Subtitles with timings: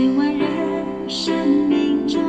[0.00, 0.46] 千万人
[1.10, 2.22] 生命中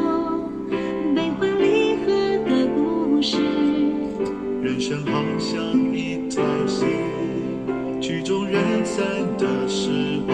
[1.15, 2.11] 悲欢离合
[2.43, 3.37] 的故事。
[4.61, 6.86] 人生好像一台戏，
[8.01, 9.05] 曲终人散
[9.37, 10.33] 的时候，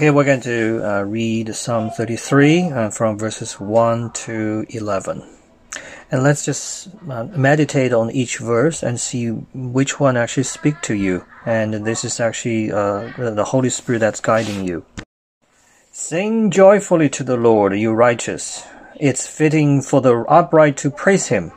[0.00, 5.22] okay, we're going to uh, read Psalm 33 uh, from verses 1 to 11.
[6.10, 10.94] And let's just uh, meditate on each verse and see which one actually speak to
[10.94, 11.26] you.
[11.44, 14.86] And this is actually uh, the Holy Spirit that's guiding you.
[15.92, 18.64] Sing joyfully to the Lord, you righteous.
[18.98, 21.52] It's fitting for the upright to praise him.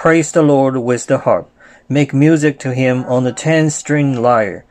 [0.00, 1.48] Praise the Lord with the harp.
[1.88, 4.64] Make music to him on the ten string lyre.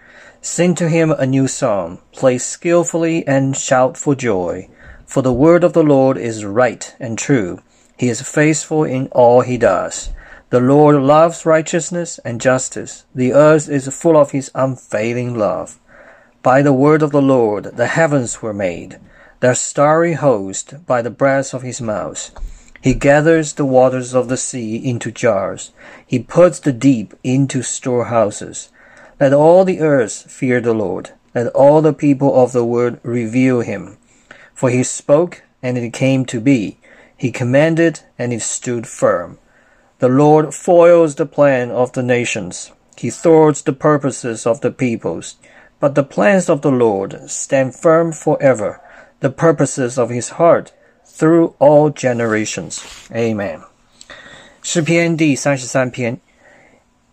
[0.45, 1.99] Sing to him a new song.
[2.11, 4.67] Play skillfully and shout for joy.
[5.05, 7.61] For the word of the Lord is right and true.
[7.97, 10.09] He is faithful in all he does.
[10.49, 13.05] The Lord loves righteousness and justice.
[13.15, 15.79] The earth is full of his unfailing love.
[16.41, 18.99] By the word of the Lord the heavens were made,
[19.39, 22.31] their starry host by the breath of his mouth.
[22.81, 25.71] He gathers the waters of the sea into jars.
[26.05, 28.73] He puts the deep into storehouses.
[29.20, 31.10] Let all the earth fear the Lord.
[31.34, 33.98] Let all the people of the world revere him.
[34.54, 36.78] For he spoke, and it came to be.
[37.16, 39.38] He commanded, and it stood firm.
[39.98, 42.70] The Lord foils the plan of the nations.
[42.96, 45.36] He thwarts the purposes of the peoples.
[45.80, 48.80] But the plans of the Lord stand firm forever,
[49.20, 50.72] the purposes of his heart
[51.04, 52.82] through all generations.
[53.12, 53.62] Amen.
[54.62, 56.20] 诗篇第三十三篇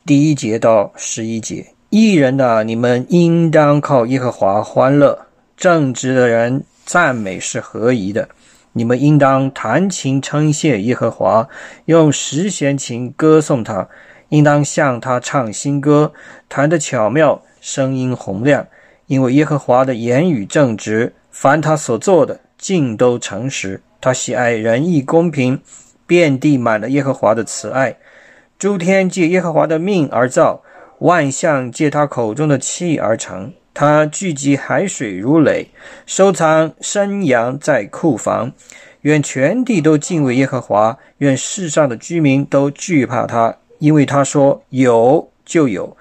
[0.06, 5.27] 第一节到十一节， 艺人呐，你们应当靠耶和华欢乐；
[5.57, 8.29] 正直的人赞美是合宜的。
[8.73, 11.49] 你们应当弹琴称谢耶和华，
[11.87, 13.89] 用十弦琴歌颂他；
[14.29, 16.13] 应当向他唱新歌，
[16.49, 18.65] 弹得巧妙，声音洪亮。
[19.09, 23.83] 因为耶和华的言语正直，凡他所做的尽都诚实。
[24.01, 25.61] 他喜爱仁义公平，
[26.07, 27.97] 遍地满了耶和华的慈爱。
[28.57, 30.63] 诸天借耶和华的命而造，
[31.01, 33.53] 万象借他口中的气而成。
[33.75, 35.69] 他聚集海水如垒，
[36.07, 38.53] 收藏山羊在库房。
[39.03, 45.97] 愿全地都敬畏耶和华，愿世上的居民都惧怕他，因为他说有就有，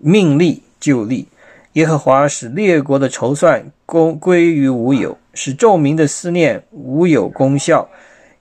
[0.00, 1.26] 命立就立。
[1.72, 7.88] 耶和华使列国的筹算功归于无有，使众民的思念无有功效。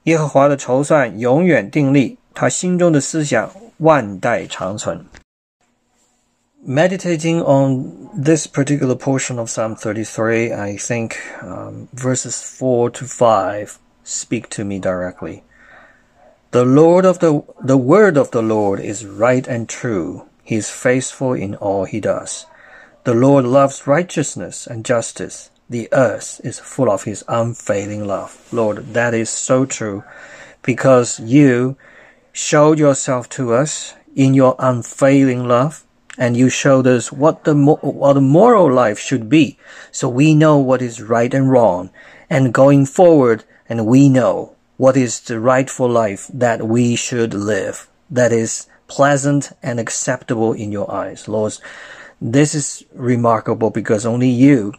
[0.04, 5.04] 耶和华的筹算永远定立，他心中的思想万代长存。
[6.68, 14.50] Meditating on this particular portion of Psalm 33, I think um, verses 4 to 5 speak
[14.50, 15.44] to me directly.
[16.50, 20.28] The Lord of the, the word of the Lord is right and true.
[20.44, 22.48] He is faithful in all he does.
[23.04, 25.52] The Lord loves righteousness and justice.
[25.70, 28.52] The earth is full of his unfailing love.
[28.52, 30.04] Lord, that is so true
[30.64, 31.78] because you
[32.34, 35.86] showed yourself to us in your unfailing love
[36.18, 39.58] and you showed us what the, what the moral life should be.
[39.92, 41.90] So we know what is right and wrong
[42.30, 47.90] and going forward and we know what is the rightful life that we should live
[48.10, 51.28] that is pleasant and acceptable in your eyes.
[51.28, 51.58] Lord,
[52.22, 54.74] this is remarkable because only you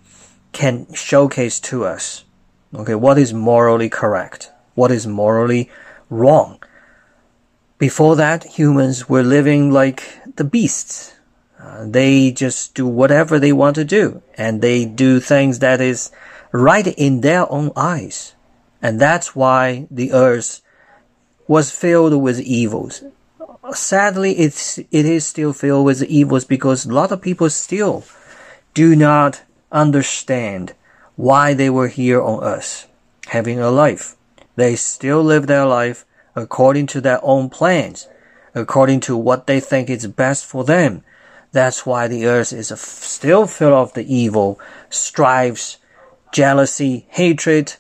[0.53, 2.25] can showcase to us,
[2.75, 5.71] okay, what is morally correct, what is morally
[6.09, 6.63] wrong.
[7.79, 10.03] Before that, humans were living like
[10.37, 11.16] the beasts.
[11.67, 16.13] Uh, they just do whatever they want to do, and they do things that is
[16.53, 18.35] right in their own eyes.
[18.81, 20.63] And that's why the earth
[21.49, 23.03] was filled with evils
[23.75, 28.05] sadly, it's it is still filled with evils because a lot of people still
[28.75, 29.43] do not
[29.73, 30.75] understand
[31.17, 32.89] why they were here on earth,
[33.29, 34.17] having a life.
[34.55, 36.05] They still live their life
[36.35, 38.09] according to their own plans,
[38.55, 41.03] according to what they think is best for them.
[41.53, 44.61] That's why the earth is still filled of the evil,
[44.91, 45.79] strifes,
[46.33, 47.75] jealousy, hatred.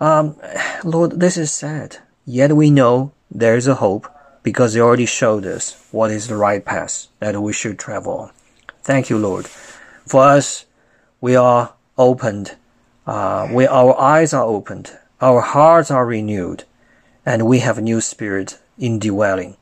[0.00, 0.36] Um,
[0.84, 1.98] Lord, this is sad.
[2.24, 4.08] Yet we know there is a hope
[4.42, 8.32] because you already showed us what is the right path that we should travel
[8.82, 9.46] Thank you, Lord.
[9.46, 10.66] For us,
[11.20, 12.56] we are opened.
[13.06, 14.98] Uh, we, our eyes are opened.
[15.20, 16.64] Our hearts are renewed.
[17.24, 19.56] And we have a new spirit indwelling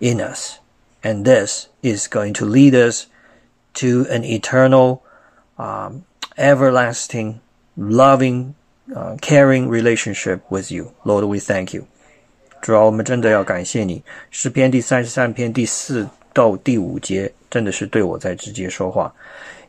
[0.00, 0.60] in us.
[1.01, 3.05] And this is going to lead us
[3.75, 5.01] to an eternal,
[5.57, 6.03] um,
[6.35, 7.41] everlasting,
[7.77, 8.55] loving,
[8.95, 10.91] uh, caring relationship with you.
[11.03, 11.85] Lord, we thank you.
[12.61, 14.03] 主要我们真的要感谢你。
[14.31, 19.13] 诗篇第三十三篇第四到第五节，真的是对我在直接说话。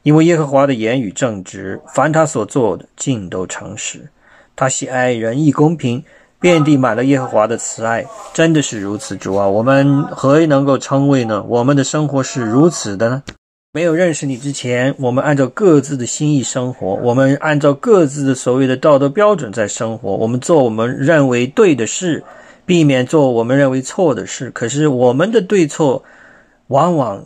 [0.03, 4.09] 因为耶和华的言语正直，凡他所做的尽都诚实。
[4.55, 6.03] 他喜爱仁义公平，
[6.42, 9.16] 遍地满了耶和华的慈爱，真的是如此。
[9.16, 11.42] 主啊，我们何能够称谓呢？
[11.48, 13.24] 我们的生活是如此的呢？
[13.72, 22.22] 没有认识你之前，我们按照各自的心意生活，我们按照各自的所谓的道德标准在生活，我们做我们认为对的事。
[22.64, 26.02] 避免做我们认为错的事，可是我们的对错
[26.68, 27.18] 往往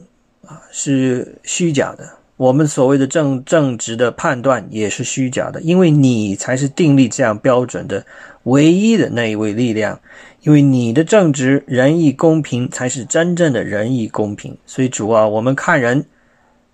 [0.44, 2.10] 啊是虚假的。
[2.38, 8.04] 我们所谓的正正直的判断也是虚假的，因为你才是订立这样标准的
[8.46, 10.00] 唯一的那一位力量。
[10.42, 14.56] 因为你的正直、仁义、公平才是真正的仁义公平。
[14.66, 16.06] 所以主啊，我们看人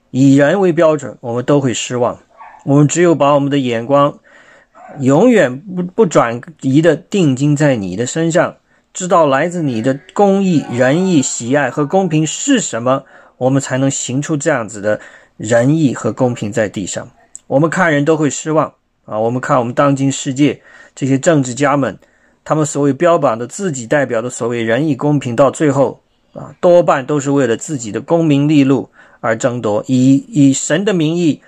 [0.10, 2.20] 以人为标准，我们都会失望。
[2.66, 4.20] 我们只有把我们的眼光
[5.00, 8.58] 永远不不转移的定睛在你的身上。
[8.94, 13.06] 知道来自你的公义、仁义、喜爱和公平是什么，
[13.38, 15.00] 我们才能行出这样子的
[15.38, 17.10] 仁义和公平在地上。
[17.48, 18.74] 我们看人都会失望
[19.06, 19.20] 啊！
[19.20, 20.62] 我们看我们当今世界
[20.96, 21.98] 这些政治家们，
[22.44, 26.00] 他们所谓标榜的自己代表的所谓仁义公平，到最后
[26.34, 28.90] 啊，多半都是为了自己的功名利禄
[29.20, 31.42] 而争夺，以以神的名义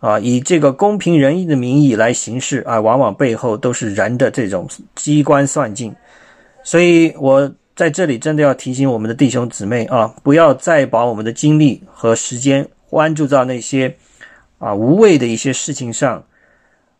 [0.00, 5.94] 啊，以这个公平仁义的名义来行事啊，往往背后都是人的这种机关算尽。
[6.62, 13.94] 所以我在这里真的要提醒我们的弟兄姊妹啊，不要再把我们的精力和时间关注到那些
[14.58, 16.22] 啊无谓的一些事情上。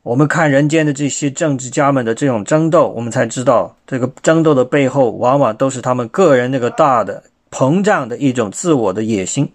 [0.07, 7.21] 我们看人间的这些政治家们的这种争斗，我们才知道，这个争斗的背后，往往都是他们个人那个大的
[7.51, 9.51] 膨胀的一种自我的野心。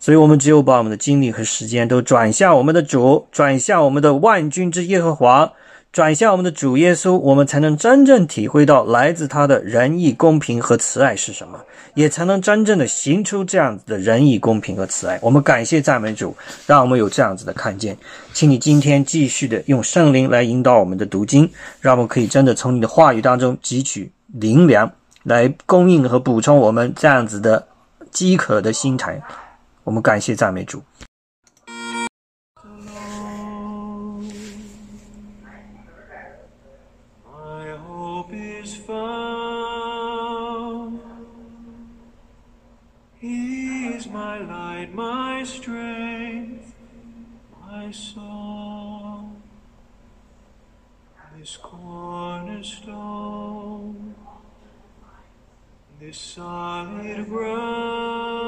[0.00, 5.52] 所以，我们只有把我们的精力和时间都转向我们的主，转向我们的万军之耶和华。
[5.92, 11.58] 转向我们的主耶稣，我们才能真正体会到来自他的仁义、公平和慈爱是什么，
[11.94, 15.18] 也才能真正的行出这样子的仁义、公平和慈爱。
[15.22, 17.96] 我们感谢赞美主，让我们有这样子的看见。
[18.34, 21.50] 请你今天继续的用圣灵来引导我们的读经，
[21.80, 27.66] 让我们可以真的从你的话语当中汲取灵粮，来供应和补充我们这样子的
[28.10, 29.18] 饥渴的心态。
[29.82, 30.82] 我们感谢赞美主。
[45.46, 46.74] Strength,
[47.60, 49.40] my song,
[51.38, 54.16] this cornerstone,
[56.00, 58.42] this solid ground,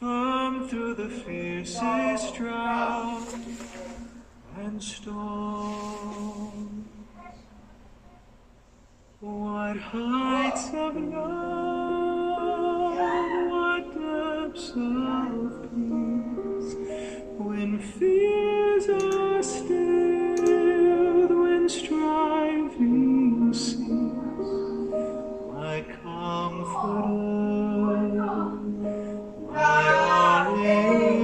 [0.00, 3.32] firm through the fiercest drought
[4.58, 6.88] and storm.
[9.20, 12.96] What heights of love,
[17.38, 23.78] when fears are stilled, when striving cease,
[25.52, 27.16] my comforter,
[29.50, 31.15] my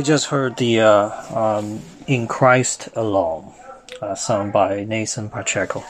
[0.00, 3.52] We just heard the uh, um, "In Christ Alone"
[4.00, 5.82] uh, sung by Nathan Pacheco,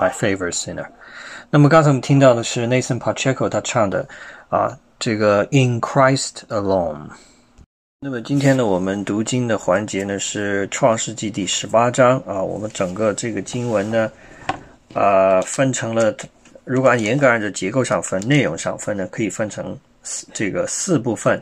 [0.00, 0.88] my favorite singer.
[1.50, 4.04] 那么刚才我们听到的是 Nathan Pacheco 他唱的
[4.48, 7.10] 啊这个 "In Christ Alone"。
[8.00, 12.42] 那么今天呢，我们读经的环节呢是创世纪第十八章啊。
[12.42, 14.10] 我们整个这个经文呢，
[14.94, 16.12] 啊分成了，
[16.64, 21.40] 如果按严格按照结构上分、内容上分呢，可以分成四这个四部分。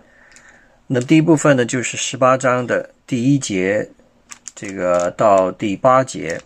[0.87, 3.89] 那第一部分呢，就是十八章的第一节，
[4.55, 6.39] 这个到第八节，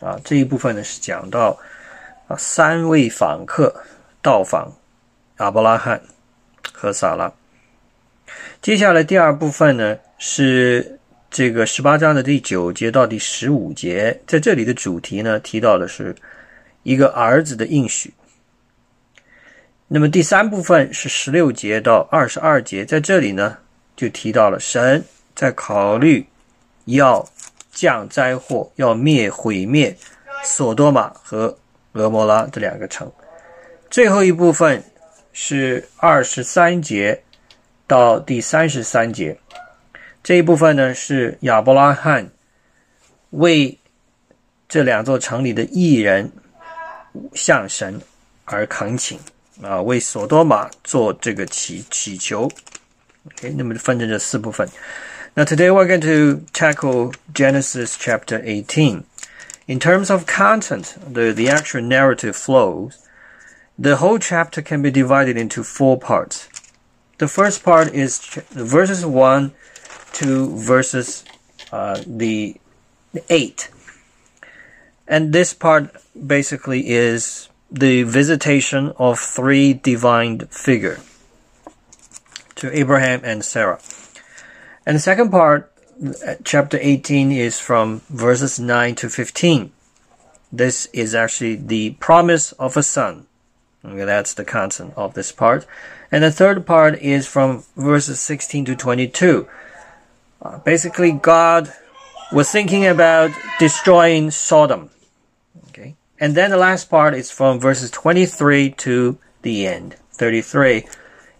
[0.00, 1.58] 啊，这一部分呢是讲到
[2.28, 3.74] 啊三位访客
[4.22, 4.72] 到访
[5.38, 6.00] 亚伯拉罕
[6.72, 7.32] 和撒拉。
[8.62, 10.98] 接下来第二部分呢是
[11.28, 16.14] 这个十八章的第九节到第十五节，在这里的主题呢提到的是
[16.84, 18.12] 一个儿子的应许。
[19.88, 23.56] 那么第三部分是十六节到二十二节，在这里呢
[23.94, 26.26] 就提到了神在考虑
[26.86, 27.24] 要
[27.70, 29.96] 降灾祸，要灭毁灭
[30.42, 31.56] 索多玛和
[31.92, 33.10] 俄摩拉这两个城。
[33.88, 34.82] 最后一部分
[35.32, 37.22] 是二十三节
[37.86, 39.38] 到第三十三节，
[40.20, 42.28] 这一部分呢是亚伯拉罕
[43.30, 43.78] 为
[44.68, 46.28] 这两座城里的艺人
[47.34, 48.00] 向神
[48.46, 49.16] 而恳请。
[49.61, 52.49] 啊，为索多玛做这个祈祈求。
[53.25, 54.67] OK，那么分成这四部分。
[55.35, 59.03] Now today we're going to tackle Genesis chapter 18.
[59.67, 62.97] In terms of content, the, the actual narrative flows,
[63.77, 66.49] the whole chapter can be divided into four parts.
[67.19, 69.51] The first part is verses 1
[70.13, 71.23] to verses
[71.71, 72.59] uh, the
[73.29, 73.69] 8.
[75.07, 81.00] And this part basically is the visitation of three divine figure
[82.56, 83.80] to Abraham and Sarah.
[84.84, 85.72] And the second part,
[86.44, 89.72] chapter 18, is from verses 9 to 15.
[90.52, 93.26] This is actually the promise of a son.
[93.84, 95.66] Okay, that's the content of this part.
[96.10, 99.48] And the third part is from verses 16 to 22.
[100.40, 101.72] Uh, basically, God
[102.32, 104.90] was thinking about destroying Sodom.
[106.18, 109.96] And then the last part is from verses 23 to the end.
[110.12, 110.84] 33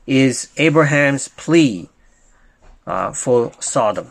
[0.07, 1.89] is Abraham's plea
[2.87, 4.07] uh, for Sodom.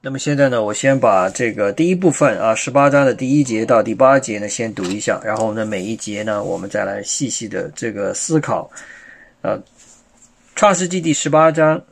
[0.00, 8.70] 那么现在呢，我先把这个第一部分啊，十八章的第一节到第八节呢，先读一下，然后呢，每一节呢，我们再来细细的这个思考。
[9.42, 9.62] 呃，
[10.56, 11.84] 创世纪第十八章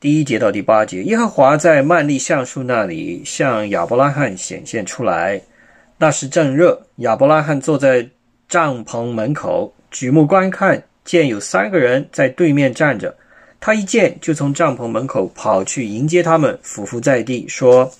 [0.00, 5.40] 第一节到第八节，耶和华在曼利橡树那里向亚伯拉罕显现出来。
[6.00, 8.08] 那时正热，亚伯拉罕坐在
[8.48, 13.12] 帐篷门口，举目观看，见有三个人在对面站着。
[13.58, 17.90] 他一见，就从帐篷门口跑去迎接他们，俯伏在地，说：“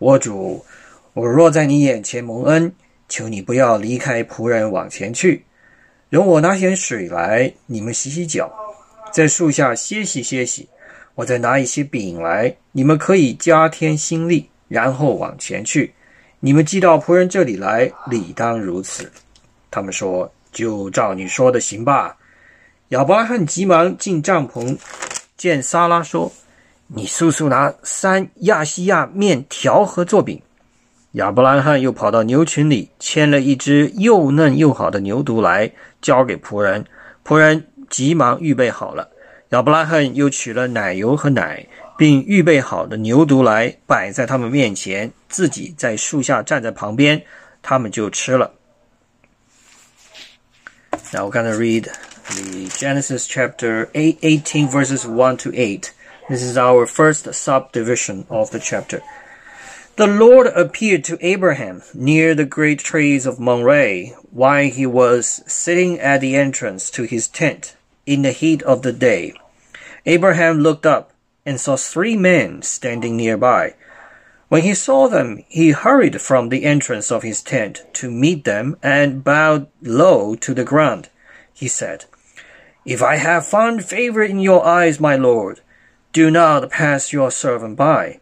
[0.00, 0.64] 我主，
[1.12, 2.72] 我若在你眼前蒙恩，
[3.06, 5.44] 求你不要离开仆人往前去，
[6.08, 8.50] 容我拿些水来，你们洗洗脚，
[9.12, 10.66] 在树下歇息歇息。
[11.14, 15.92] 我再拿一些饼来，你们可以加添心力，然后往前去。”
[16.42, 19.12] 你们寄到仆人这里来，理当如此。
[19.70, 22.16] 他们说：“就照你说的行吧。”
[22.88, 24.78] 亚伯拉罕急忙进帐篷，
[25.36, 26.32] 见撒拉说
[26.88, 30.40] ：“你速速拿三亚细亚面条和做饼。”
[31.12, 36.82] 亚伯拉罕又跑到牛群里牵了一只又嫩又好的牛犊来，交给仆人。
[37.22, 39.10] 仆人急忙预备好了。
[39.50, 41.66] 亚伯拉罕又取了奶油和奶。
[41.99, 47.23] 并预备好的牛犊来摆在他们面前，自己在树下站在旁边，
[47.61, 48.53] 他们就吃了。
[51.13, 51.83] Now we're gonna read
[52.27, 55.91] the Genesis chapter 8, 18 verses 1 to 8.
[56.27, 59.01] This is our first subdivision of the chapter.
[59.95, 65.99] The Lord appeared to Abraham near the great trees of Mamre while he was sitting
[65.99, 69.33] at the entrance to his tent in the heat of the day.
[70.05, 71.11] Abraham looked up
[71.50, 73.74] and saw three men standing nearby.
[74.46, 78.76] When he saw them, he hurried from the entrance of his tent to meet them
[78.84, 81.08] and bowed low to the ground.
[81.52, 82.04] He said,
[82.84, 85.60] If I have found favor in your eyes, my lord,
[86.12, 88.20] do not pass your servant by.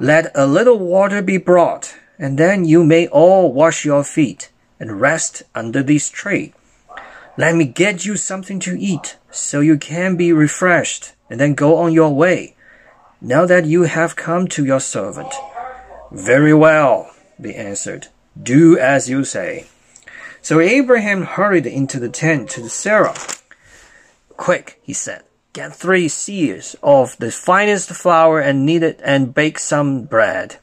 [0.00, 5.00] Let a little water be brought, and then you may all wash your feet and
[5.00, 6.54] rest under this tree.
[7.36, 11.76] Let me get you something to eat, so you can be refreshed and then go
[11.76, 12.54] on your way.
[13.20, 15.34] Now that you have come to your servant.
[16.12, 18.08] Very well, they answered.
[18.40, 19.66] Do as you say.
[20.40, 23.16] So Abraham hurried into the tent to Sarah.
[24.36, 29.58] Quick, he said, get three seahs of the finest flour and knead it and bake
[29.58, 30.58] some bread.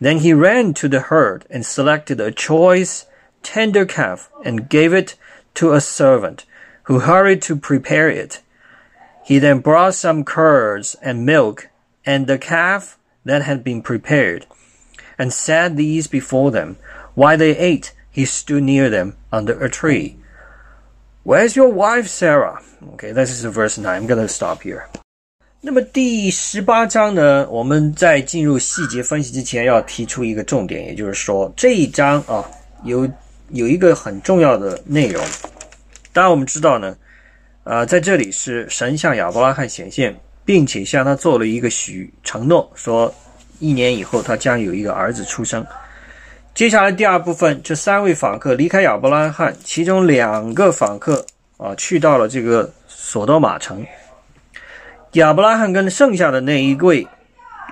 [0.00, 3.06] Then he ran to the herd and selected a choice,
[3.42, 5.14] tender calf and gave it
[5.54, 6.44] to a servant,
[6.84, 8.40] who hurried to prepare it.
[9.27, 11.69] He then brought some curds and milk
[12.05, 14.45] and the calf that had been prepared,
[15.17, 16.75] and set these before them.
[17.15, 20.17] While they ate, he stood near them under a tree.
[21.23, 22.61] Where's your wife, Sarah?
[22.95, 23.85] Okay, this is verse 9.
[23.85, 24.83] I'm going to stop here.
[25.61, 32.43] 那么第十八章呢，我们在进入细节分析之前，要提出一个重点，也就是说这一章啊，
[32.83, 33.09] 有
[33.51, 35.23] 有一个很重要的内容。
[36.11, 36.93] 当然，我们知道呢，
[37.68, 43.14] 啊，在这里是神向亚伯拉罕显现，并且向他做了一个许承诺，说
[43.58, 45.62] 一年以后他将有一个儿子出生。
[46.54, 51.22] 接下来第二部分，这三位访客离开亚伯拉罕，其中两个访客
[51.58, 53.84] 啊，去到了这个索多玛城。
[55.12, 57.06] 亚伯拉罕跟剩下的那一位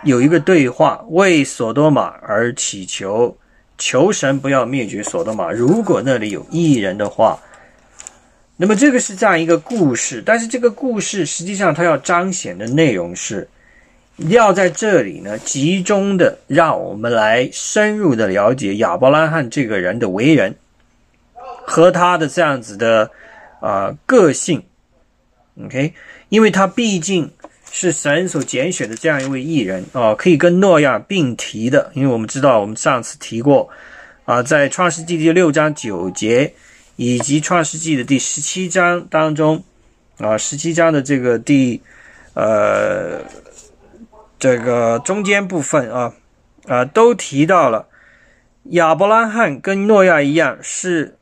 [0.05, 3.35] 有一个对话，为索多玛而祈求，
[3.79, 5.51] 求神不要灭绝索多玛。
[5.51, 7.39] 如果那里有一人的话，
[8.57, 10.23] 那么这个是这样一个故事。
[10.25, 13.49] 但是这个故事实际上它要彰显的内容是，
[14.29, 20.55] 要在这里呢集中的让我们来深入的了解亚伯拉罕这个人的为人
[21.35, 23.11] 和他的这样子的
[23.61, 24.63] 啊个性。
[25.65, 25.93] OK。
[26.29, 27.31] 因为他毕竟
[27.71, 31.89] 是神所拣选的这样一位艺人啊，可以跟诺亚并提的。
[31.95, 33.69] 因为我们知道，我们上次提过
[34.25, 36.53] 啊，在创世纪第六章九节
[36.97, 39.63] 以及创世纪的第十七章当中
[40.19, 41.81] 啊，十七章的这个第
[42.35, 43.21] 呃
[44.39, 46.13] 这个中间部分啊
[46.67, 47.87] 啊，都提到了
[48.65, 51.17] 亚伯拉罕跟诺亚一样，是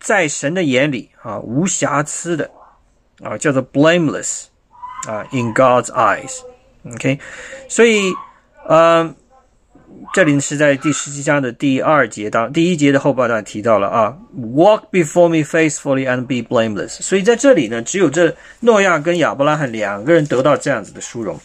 [0.00, 2.50] 在神的眼里啊无瑕疵的。
[3.20, 4.44] 啊，叫做 blameless
[5.08, 7.18] 啊，in God's eyes，OK，
[7.68, 8.14] 所以，
[8.64, 9.12] 呃，
[10.14, 17.00] 这里是在第十七章的第二节当第一节的后半段提到了啊，walk before me faithfully and be blameless。
[17.00, 21.38] 所以在这里呢，只有这诺亚跟亚伯拉罕两个人得到这样子的殊荣。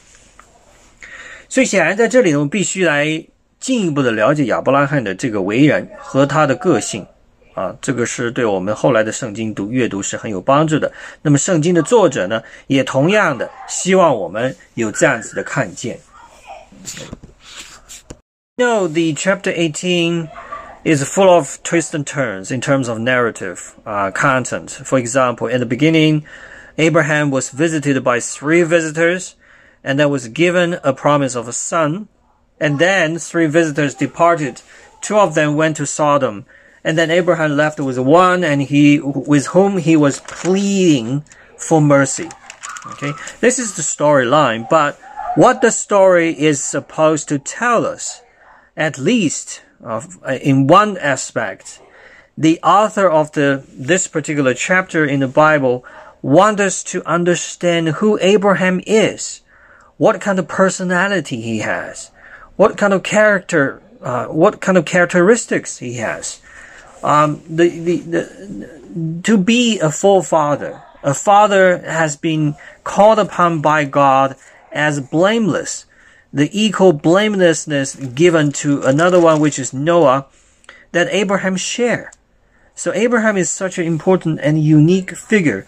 [1.49, 3.23] 所以显然在这里呢，我们必须来
[3.59, 7.05] 进一步的了解亚伯拉罕的这个为人和他的个性。
[7.53, 10.91] 啊，这个是对我们后来的圣经读阅读是很有帮助的。
[11.21, 15.99] 那么圣经的作者呢，也同样的希望我们有这样子的看见。
[18.59, 20.29] No, the chapter 18
[20.83, 24.69] is full of twists and turns in terms of narrative uh, content.
[24.69, 26.27] For example, in the beginning,
[26.77, 29.35] Abraham was visited by three visitors
[29.83, 32.09] and then was given a promise of a son.
[32.59, 34.61] And then three visitors departed.
[35.01, 36.45] Two of them went to Sodom
[36.83, 41.23] and then Abraham left with one and he, with whom he was pleading
[41.57, 42.29] for mercy.
[42.85, 43.13] Okay.
[43.39, 44.99] This is the storyline, but
[45.33, 48.21] what the story is supposed to tell us,
[48.75, 50.01] at least uh,
[50.41, 51.81] in one aspect,
[52.37, 55.85] the author of the, this particular chapter in the Bible
[56.21, 59.41] wants us to understand who Abraham is,
[59.97, 62.11] what kind of personality he has,
[62.55, 66.41] what kind of character, uh, what kind of characteristics he has
[67.03, 73.83] um, the, the, the, to be a forefather, a father has been called upon by
[73.83, 74.35] God
[74.71, 75.85] as blameless
[76.32, 80.26] The equal blamelessness given to another one, which is Noah,
[80.92, 82.12] that Abraham share.
[82.74, 85.64] So Abraham is such an important and unique figure.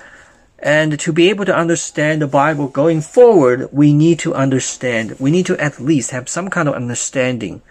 [0.63, 5.31] And to be able to understand the Bible going forward, we need to understand, we
[5.31, 7.63] need to at least have some kind of understanding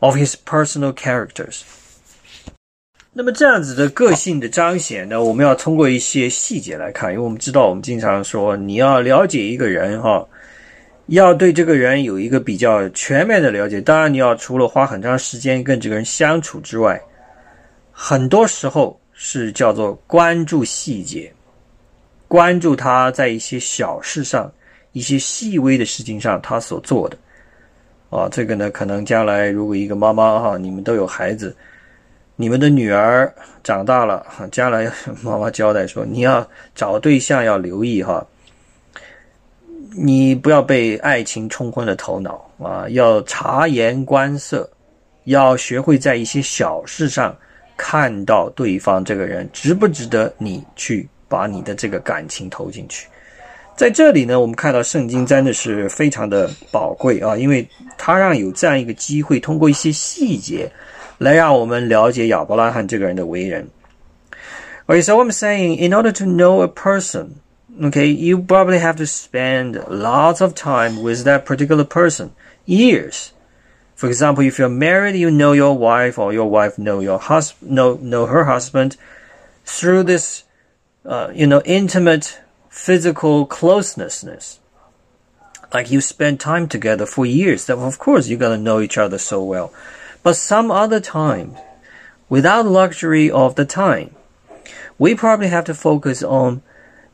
[0.00, 1.62] of his personal characters.
[3.12, 10.26] 那么这样子的个性的彰显呢，我们要通过一些细节来看，因为我们知道，我们经常说，你要了解一个人哈，
[11.07, 13.81] 要对这个人有一个比较全面的了解。
[13.81, 17.01] 当然，你要除了花很长时间跟这个人相处之外，
[17.91, 21.31] 很多时候是叫做关注细节，
[22.27, 24.51] 关注他在一些小事上、
[24.91, 27.17] 一些细微的事情上他所做的。
[28.09, 31.55] 啊，这个呢，可能将来如果一个妈妈哈，你们都有孩子。
[32.39, 34.87] 你们的女儿长大了，将来
[35.23, 38.23] 妈妈交代说，你要找对象要留意哈，
[39.95, 44.69] 你不要被爱情冲昏了头脑啊，要察言观色，
[45.25, 47.35] 要学会在一些小事上
[47.75, 53.07] 看到对方这个人值不值得你去把你的这个感情投进去。
[53.75, 60.71] 在这里呢，我们看到圣经真的是非常的宝贵啊，因为它让有这样一个机会，通过一些细节。
[61.19, 63.67] 来让我们了解亚伯拉罕这个人的为人。
[64.85, 67.29] Okay, so I'm saying, in order to know a person,
[67.85, 72.33] okay, you probably have to spend lots of time with that particular person,
[72.65, 73.33] years.
[73.95, 77.71] For example, if you're married, you know your wife, or your wife know your husband,
[77.71, 78.97] know know her husband,
[79.65, 80.43] through this,
[81.05, 84.59] uh, you know, intimate physical closeness.
[85.73, 89.17] Like you spend time together for years, then of course you're gonna know each other
[89.17, 89.73] so well.
[90.23, 91.57] But some other time,
[92.29, 94.15] without luxury of the time,
[94.97, 96.61] we probably have to focus on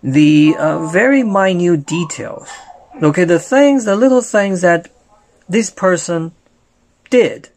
[0.04, 2.50] the uh, very minute details.
[3.02, 4.92] Okay, the things, the little things that
[5.48, 6.34] this person
[7.10, 7.50] did.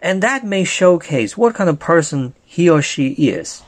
[0.00, 3.62] And that may showcase what kind of person he or she is.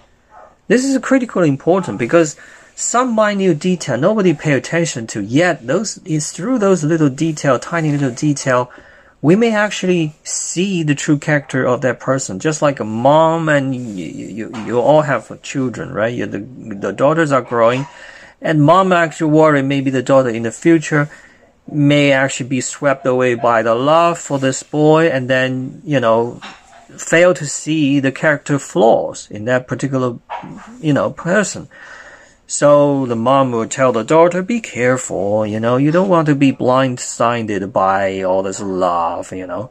[0.69, 2.37] This is critically important because
[2.75, 7.90] some minute detail nobody pay attention to yet those is through those little detail, tiny
[7.90, 8.71] little detail,
[9.22, 12.38] we may actually see the true character of that person.
[12.38, 16.14] Just like a mom and you, you, you all have children, right?
[16.14, 17.87] You, the, the daughters are growing
[18.40, 21.11] and mom actually worry maybe the daughter in the future
[21.70, 26.40] may actually be swept away by the love for this boy and then, you know,
[26.96, 30.18] fail to see the character flaws in that particular,
[30.81, 31.68] you know, person.
[32.46, 36.35] So the mom would tell the daughter, be careful, you know, you don't want to
[36.37, 39.70] be blindsided by all this love, you know.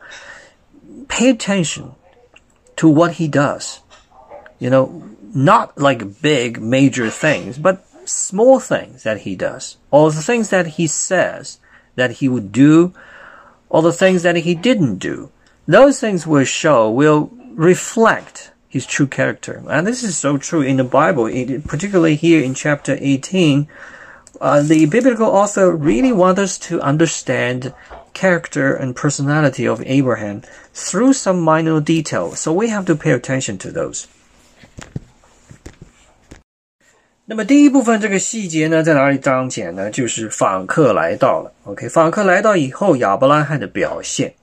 [1.08, 1.96] Pay attention
[2.76, 3.80] to what he does.
[4.60, 9.78] You know, not like big major things, but small things that he does.
[9.90, 11.60] Or the things that he says
[11.96, 12.94] that he would do,
[13.70, 15.32] or the things that he didn't do.
[15.66, 19.63] Those things will show, will reflect his true character.
[19.69, 23.67] And this is so true in the Bible, it, particularly here in chapter 18.
[24.41, 27.75] Uh, the biblical author really wants us to understand
[28.15, 32.41] character and personality of Abraham through some minor details.
[32.41, 34.07] So we have to pay attention to those.
[37.27, 39.91] 那么第一部分这个细节呢，在哪里彰显呢？
[39.91, 41.53] 就是访客来到了。
[41.65, 44.35] OK，访客来到以后，亚伯拉罕的表现。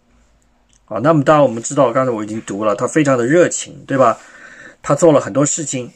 [0.93, 4.19] 啊，那么当然我们知道，刚才我已经读了，他非常的热情，对吧？
[4.83, 5.91] 他做了很多事情，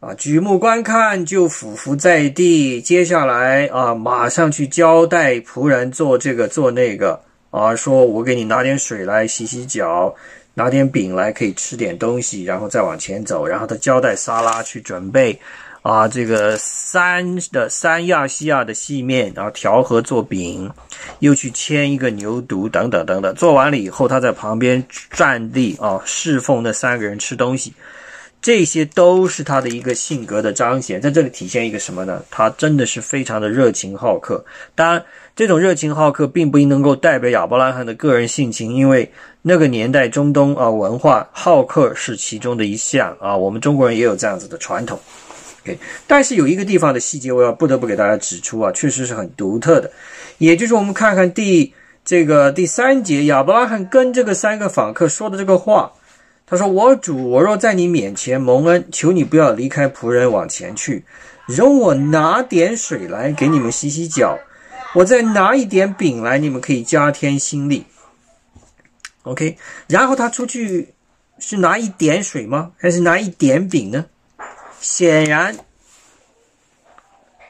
[0.00, 2.82] 啊，举目观看就俯伏在地。
[2.82, 7.18] 接下来啊，马上去交代仆人做这个做那个，
[7.50, 10.14] 啊，说我给你拿点水来洗洗脚，
[10.52, 13.46] 拿点饼来可以吃点东西，然后再往前走。
[13.46, 15.40] 然后他交代撒拉去准备。
[15.86, 20.68] 啊，这个三的三亚西亚的细面，然后调和做饼，
[21.20, 23.32] 又去牵一个牛犊，等等等等。
[23.36, 27.72] 做完了以后，他在旁边站立啊，侍奉那三个人吃东西，
[28.42, 31.00] 这些都是他的一个性格的彰显。
[31.00, 32.20] 在这里体现一个什么呢？
[32.32, 34.44] 他真的是非常的热情好客。
[34.74, 35.04] 当然，
[35.36, 39.08] 这种热情好客并不能够代表亚伯拉罕的个人性情，因为
[39.40, 44.98] 那个年代中东啊文化好客是其中的一项啊，我们中国人也有这样子的传统。
[46.06, 49.90] 但是有一个地方的细节，我要不得不给大家指出啊，确实是很独特的。
[50.38, 51.72] 也就是我们看看第
[52.04, 55.90] 这个第三节，亚伯拉罕跟这个三个访客说的这个话，
[56.46, 61.04] 他说：“我主，我若在你面前蒙恩，求你不要离开仆人往前去，
[61.46, 64.38] 容我拿点水来给你们洗洗脚，
[64.94, 67.84] 我再拿一点饼来，你们可以加添心力。”
[69.24, 69.56] OK，
[69.88, 70.94] 然后他出去
[71.40, 72.70] 是拿一点水吗？
[72.78, 74.06] 还是拿一点饼呢？
[74.88, 75.56] 显然，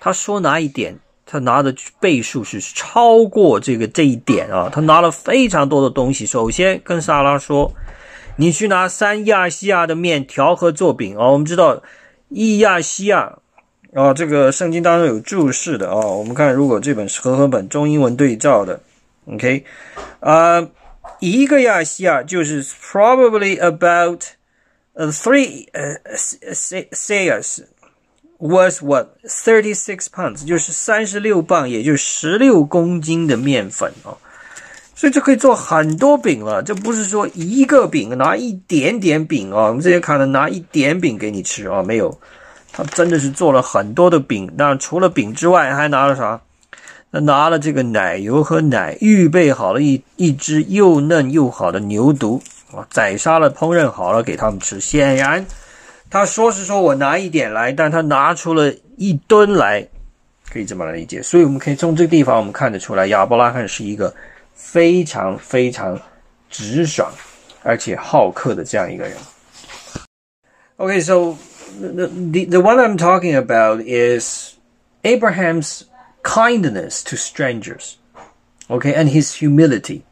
[0.00, 4.70] 他说拿一点，他拿的倍数是超过这个这一点啊。
[4.72, 6.24] 他拿了非常多的东西。
[6.24, 7.74] 首先跟萨拉说
[8.36, 11.82] ：“你去拿三亚西亚的面调和做饼啊。”我们知道，
[12.30, 13.38] 伊亚西亚
[13.92, 15.94] 啊，这个圣经当中有注释的啊。
[15.94, 18.80] 我们看，如果这本是和合本中英文对照的
[19.26, 19.62] ，OK，
[20.20, 20.66] 啊，
[21.20, 24.22] 一个亚西亚就是 probably about。
[24.96, 25.96] Uh, three uh,
[26.92, 27.62] sales
[28.38, 34.16] was what thirty six pounds，就是三十六磅，也就是十六公斤的面粉啊。
[34.98, 39.68] 所以就可以做很多饼了，这不是说一个饼拿一点点饼啊。
[39.68, 42.18] 我们这些看的拿一点饼给你吃啊，没有，
[42.72, 44.50] 他真的是做了很多的饼。
[44.56, 46.40] 那除了饼之外，还拿了啥？
[47.10, 52.40] 那拿了这个奶油和奶，预备好了一一只又嫩又好的牛犊。
[52.72, 54.80] 啊，宰杀了，烹饪好了给他们吃。
[54.80, 55.44] 显然，
[56.10, 59.86] 他说是说我拿一点来，但他拿出了一吨来，
[60.50, 61.22] 可以这么来理解。
[61.22, 64.12] 所以我们可以从这个地方我们看得出来，亚伯拉罕是一个
[64.54, 66.00] 非常非常
[66.50, 67.12] 直爽
[67.62, 69.16] 而且好客的这样一个人。
[70.78, 71.36] Okay, so
[71.80, 74.54] the the the one I'm talking about is
[75.02, 75.84] Abraham's
[76.22, 77.94] kindness to strangers.
[78.68, 80.02] Okay, and his humility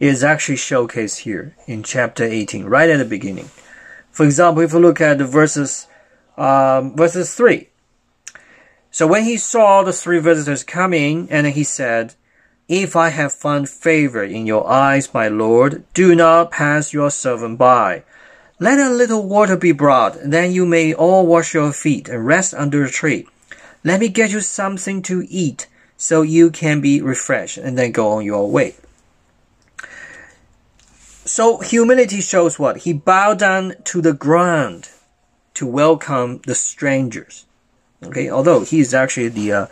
[0.00, 3.50] is actually showcased here in chapter 18, right at the beginning.
[4.10, 5.86] For example, if we look at the verses,
[6.38, 7.68] um, verses 3,
[8.90, 12.14] So when he saw the three visitors coming, and he said,
[12.66, 17.58] If I have found favor in your eyes, my lord, do not pass your servant
[17.58, 18.02] by.
[18.58, 22.52] Let a little water be brought, then you may all wash your feet and rest
[22.54, 23.26] under a tree.
[23.84, 28.08] Let me get you something to eat, so you can be refreshed, and then go
[28.12, 28.74] on your way.
[31.24, 32.78] So humility shows what?
[32.78, 34.88] He bowed down to the ground
[35.54, 37.46] to welcome the strangers.
[38.02, 39.66] Okay, although he is actually the uh,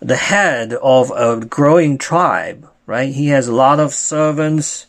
[0.00, 3.14] the head of a growing tribe, right?
[3.14, 4.86] He has a lot of servants,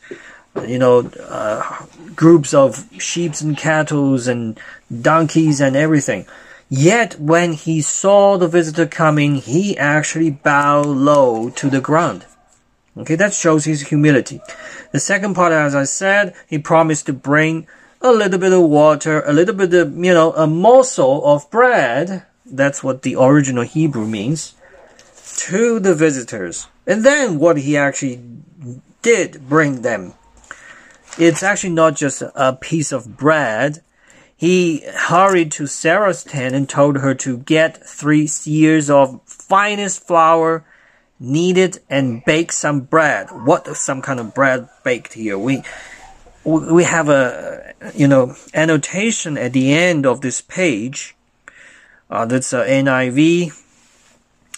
[0.67, 4.59] you know, uh, groups of sheep and cattle and
[4.91, 6.25] donkeys and everything.
[6.67, 12.25] Yet when he saw the visitor coming, he actually bowed low to the ground.
[12.95, 14.39] Okay, that shows his humility.
[14.91, 17.67] The second part, as I said, he promised to bring
[18.01, 22.25] a little bit of water, a little bit of, you know, a morsel of bread.
[22.45, 24.53] That's what the original Hebrew means.
[25.37, 26.67] To the visitors.
[26.85, 28.21] And then what he actually
[29.01, 30.13] did bring them.
[31.17, 33.81] It's actually not just a piece of bread.
[34.35, 40.65] He hurried to Sarah's tent and told her to get three seahs of finest flour
[41.23, 43.29] kneaded and bake some bread.
[43.31, 45.39] What some kind of bread baked here?
[45.39, 45.63] We
[46.43, 51.15] we have a you know annotation at the end of this page.
[52.09, 53.59] Uh, that's a NIV.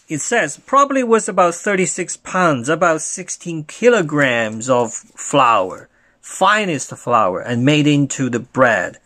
[0.10, 5.88] It says probably was about 36 pounds, about 16 kilograms of flour,
[6.19, 8.97] finest flour, and made into the bread.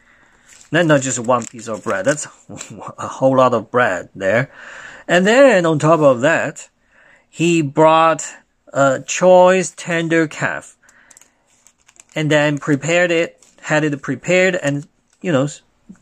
[0.72, 2.06] Not not just one piece of bread.
[2.06, 2.26] That's
[2.98, 4.50] a whole lot of bread there.
[5.08, 6.69] And then on top of that,
[7.30, 8.28] he brought
[8.74, 10.76] a choice tender calf
[12.15, 14.88] and then prepared it, had it prepared and,
[15.22, 15.48] you know,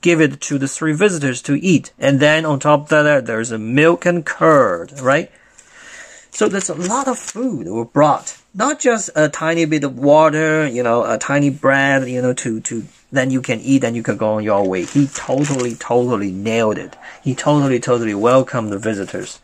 [0.01, 1.91] give it to the three visitors to eat.
[1.99, 5.31] And then on top of that, there's a milk and curd, right?
[6.31, 8.39] So there's a lot of food were brought.
[8.53, 12.59] Not just a tiny bit of water, you know, a tiny bread, you know, to,
[12.61, 14.85] to, then you can eat and you can go on your way.
[14.85, 16.95] He totally, totally nailed it.
[17.23, 19.39] He totally, totally welcomed the visitors.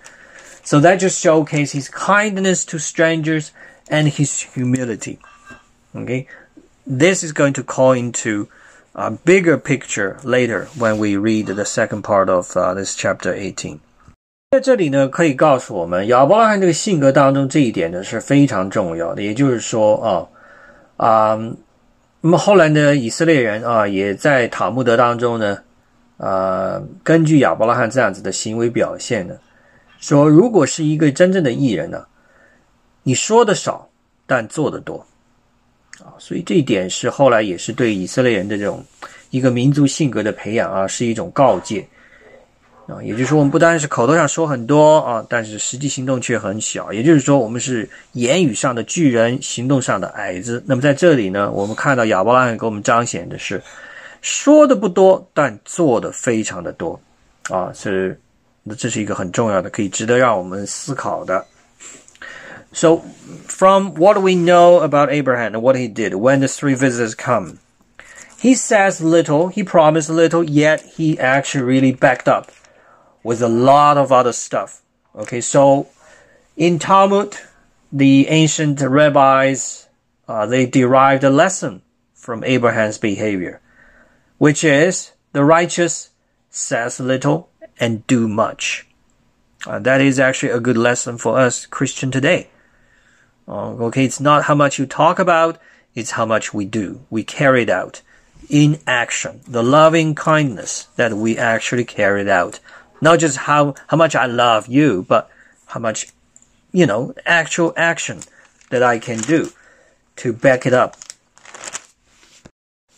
[0.64, 3.52] So that just showcases his kindness to strangers
[3.88, 5.18] and his humility.
[5.94, 6.26] Okay,
[6.86, 8.48] this is going to call into
[8.94, 13.80] a bigger picture later when we read the second part of uh, this chapter 18.
[14.50, 19.22] 在这里呢，可以告诉我们亚伯拉罕这个性格当中，这一点呢是非常重要的。
[19.22, 20.26] 也就是说啊
[20.96, 21.38] 啊，
[22.20, 25.58] 那么后来呢，以色列人啊也在塔木德当中呢，
[26.16, 29.34] 啊，根据亚伯拉罕这样子的行为表现呢，
[30.03, 32.03] 说，如果是一个真正的艺人呢，
[33.03, 33.87] 你说的少，
[34.25, 34.97] 但做的多，
[35.99, 38.83] 啊，所以这一点是后来也是对以色列人的这种
[39.29, 41.87] 一个民族性格的培养啊，是一种告诫
[42.85, 43.01] 啊。
[43.01, 46.91] 也就是说，我们不单是口头上说很多啊，但是实际行动却很小。
[46.91, 50.61] 也就是说，我们是言语上的巨人，行动上的矮子。
[50.65, 53.63] 那么在这里呢，我们看到亚伯拉罕给我们彰显的是，
[54.21, 56.99] 说的不多，但做的非常的多
[57.47, 58.19] 啊，是。
[58.64, 61.46] 那这是一个很重要的，可以值得让我们思考的。
[62.70, 63.00] So,
[63.46, 67.60] from what we know about Abraham and what he did when the three visitors come,
[68.40, 72.52] he says little, he promised little, yet he actually really backed up
[73.22, 74.82] with a lot of other stuff.
[75.16, 75.86] Okay, so
[76.56, 77.38] in Talmud,
[77.90, 79.86] the ancient rabbis,
[80.28, 81.80] uh, they derived a lesson
[82.14, 83.60] from Abraham's behavior,
[84.36, 86.10] which is the righteous
[86.50, 87.48] says little
[87.78, 88.86] and do much.
[89.66, 92.48] Uh, that is actually a good lesson for us Christian today.
[93.46, 95.58] Uh, okay, it's not how much you talk about,
[95.94, 97.00] it's how much we do.
[97.10, 98.02] We carry it out
[98.48, 99.40] in action.
[99.48, 102.60] The loving kindness that we actually carried out.
[103.00, 105.30] Not just how, how much I love you, but
[105.66, 106.08] how much,
[106.72, 108.20] you know, actual action
[108.70, 109.50] that I can do
[110.16, 110.96] to back it up.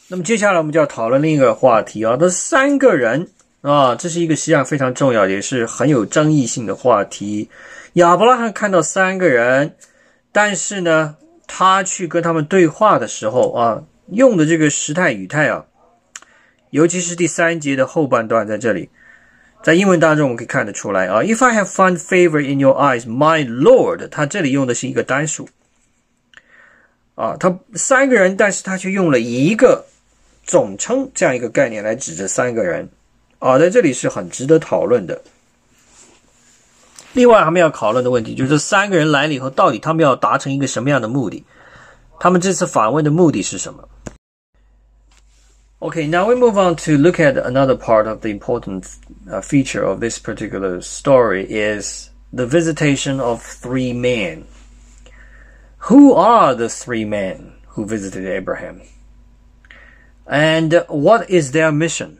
[0.09, 3.29] 那么接下来我们就要讨论另一个话题啊，这三个人
[3.66, 7.49] 啊，这是一个实际上非常重要，也是很有争议性的话题。
[7.93, 9.76] 亚伯拉罕看到三个人，
[10.32, 11.16] 但是呢，
[11.47, 15.66] 他去跟他们对话的时候啊，用的这个时态语态啊，
[16.70, 18.91] 尤其是第三节的后半段，在这里，
[19.63, 21.24] 在英文当中我们可以看得出来啊。
[21.24, 25.49] If I have found favor in your eyes, my Lord，他这里用的是一个单数
[27.16, 29.86] 啊，他三个人，但是他却用了一个
[30.43, 32.88] 总称这样一个概念来指这三个人。
[33.45, 35.21] 啊，在这里是很值得讨论的。
[37.12, 41.45] 另外，他们要讨论的问题就是这三个人来了以后，到底他们要达成一个什么样的目的？
[42.21, 43.89] 他们这次访问的目的是什么？
[45.81, 48.85] Okay, now we move on to look at another part of the important
[49.31, 54.45] uh, feature of this particular story is the visitation of three men.
[55.89, 58.83] Who are the three men who visited Abraham?
[60.27, 62.18] And what is their mission?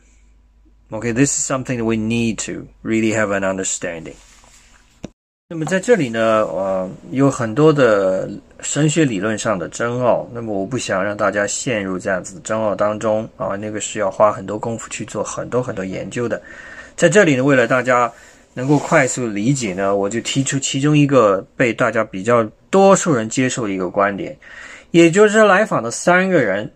[0.88, 4.14] Okay, this is something that we need to really have an understanding.
[5.48, 8.30] 那么在这里呢，呃，有很多的
[8.60, 10.28] 神学理论上的争拗。
[10.32, 16.40] 那么我不想让大家陷入这样子的争拗当中啊，那个是要花很多功夫去做很多很多研究的。
[16.94, 18.10] 在这里呢，为了大家
[18.54, 24.36] 能够快速理解呢，我就提出其中一个被大家比较多数人接受的一个观点，
[24.92, 26.72] 也就是来访的三个人，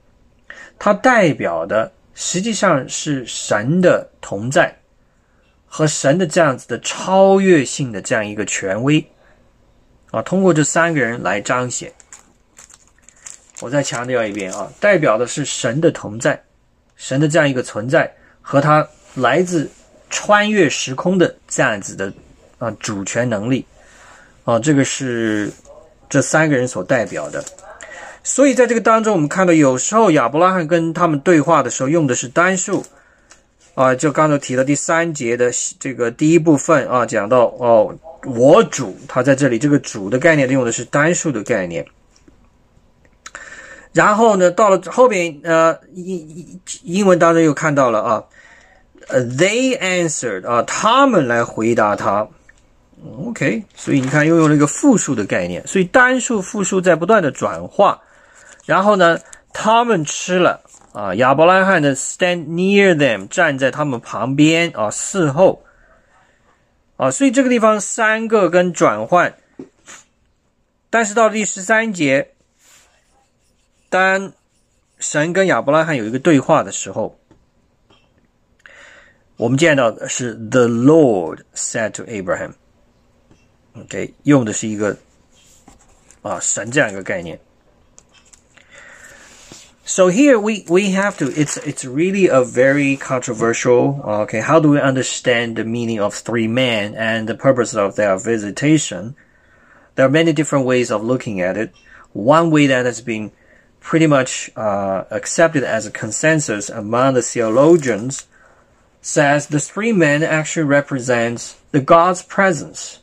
[0.81, 1.91] 他代表的
[2.23, 4.77] 实际上是神的同在。
[5.73, 9.07] 和神的这样子的超越性的这样一个权威
[10.11, 11.93] 啊，通过这三个人来彰显。
[13.61, 16.43] 我再强调一遍啊，代表的是神的同在，
[16.97, 18.13] 神的这样一个存在
[18.43, 19.71] 和他来自
[20.11, 22.13] 穿越时空的这样子的
[22.59, 23.65] 啊主权能力
[24.45, 25.53] 啊，这个是
[26.09, 27.45] 这三个人所代表的。
[28.23, 32.85] 所以在这个当中，我们看到有时候亚伯拉罕跟他们对话的时候用的是单数。
[33.77, 37.97] 啊，就刚才提到第三节的这个第一部分啊，讲到哦，
[38.27, 41.87] 我主，他在这里这个主的概念用的是单数的概念。
[43.93, 48.25] 然后呢，到了后边呃，英英文当中又看到了啊，
[49.09, 52.27] 呃，they answered 啊，他们来回答他。
[53.25, 57.99] OK，所以你看又用了一个复数的概念，所以单数复数在不断的转化。
[58.71, 59.19] 然后呢，
[59.53, 60.63] 他们吃了。
[60.93, 65.63] 啊，亚伯拉罕的 stand near them 站在他们旁边啊，伺候
[66.97, 69.37] 啊，所以这个地方三个跟转换，
[70.91, 72.33] 但是到第十三节，
[73.89, 74.33] 当
[74.99, 77.21] 神跟亚伯拉罕有一个对话的时候，
[79.37, 84.97] 我们见到的是 the Lord said to Abraham，OK，用的是一个
[86.23, 87.39] 啊神这样一个概念。
[89.91, 94.81] So here we, we have to, it's, it's really a very controversial, okay, how do we
[94.81, 99.17] understand the meaning of three men and the purpose of their visitation?
[99.97, 101.75] There are many different ways of looking at it.
[102.13, 103.33] One way that has been
[103.81, 108.29] pretty much uh, accepted as a consensus among the theologians
[109.01, 113.01] says the three men actually represents the God's presence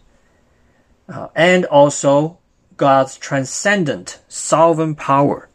[1.09, 2.37] uh, and also
[2.77, 5.49] God's transcendent sovereign power.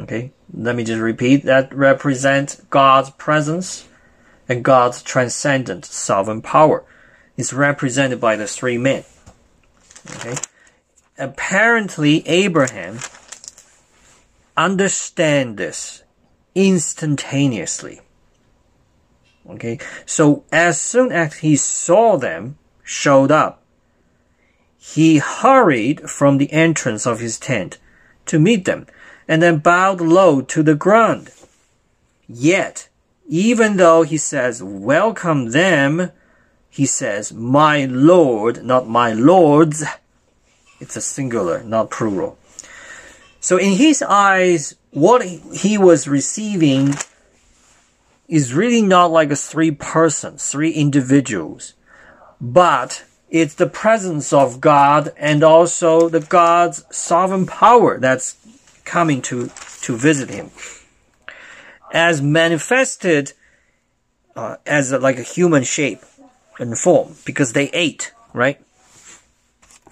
[0.00, 3.86] Okay, let me just repeat that represent God's presence
[4.48, 6.84] and God's transcendent sovereign power.
[7.36, 9.04] It's represented by the three men.
[10.16, 10.36] Okay,
[11.18, 12.98] apparently Abraham
[14.56, 16.02] understand this
[16.54, 18.00] instantaneously.
[19.48, 23.62] Okay, so as soon as he saw them showed up,
[24.78, 27.78] he hurried from the entrance of his tent
[28.26, 28.86] to meet them
[29.30, 31.30] and then bowed low to the ground.
[32.28, 32.88] Yet,
[33.28, 36.10] even though he says, welcome them,
[36.68, 39.84] he says, my Lord, not my lords.
[40.80, 42.38] It's a singular, not plural.
[43.38, 46.94] So in his eyes, what he was receiving
[48.26, 51.74] is really not like a three persons, three individuals,
[52.40, 58.36] but it's the presence of God and also the God's sovereign power that's
[58.90, 59.48] coming to,
[59.82, 60.50] to visit him.
[61.92, 63.32] As manifested
[64.34, 66.02] uh, as a, like a human shape
[66.58, 68.60] and form, because they ate, right?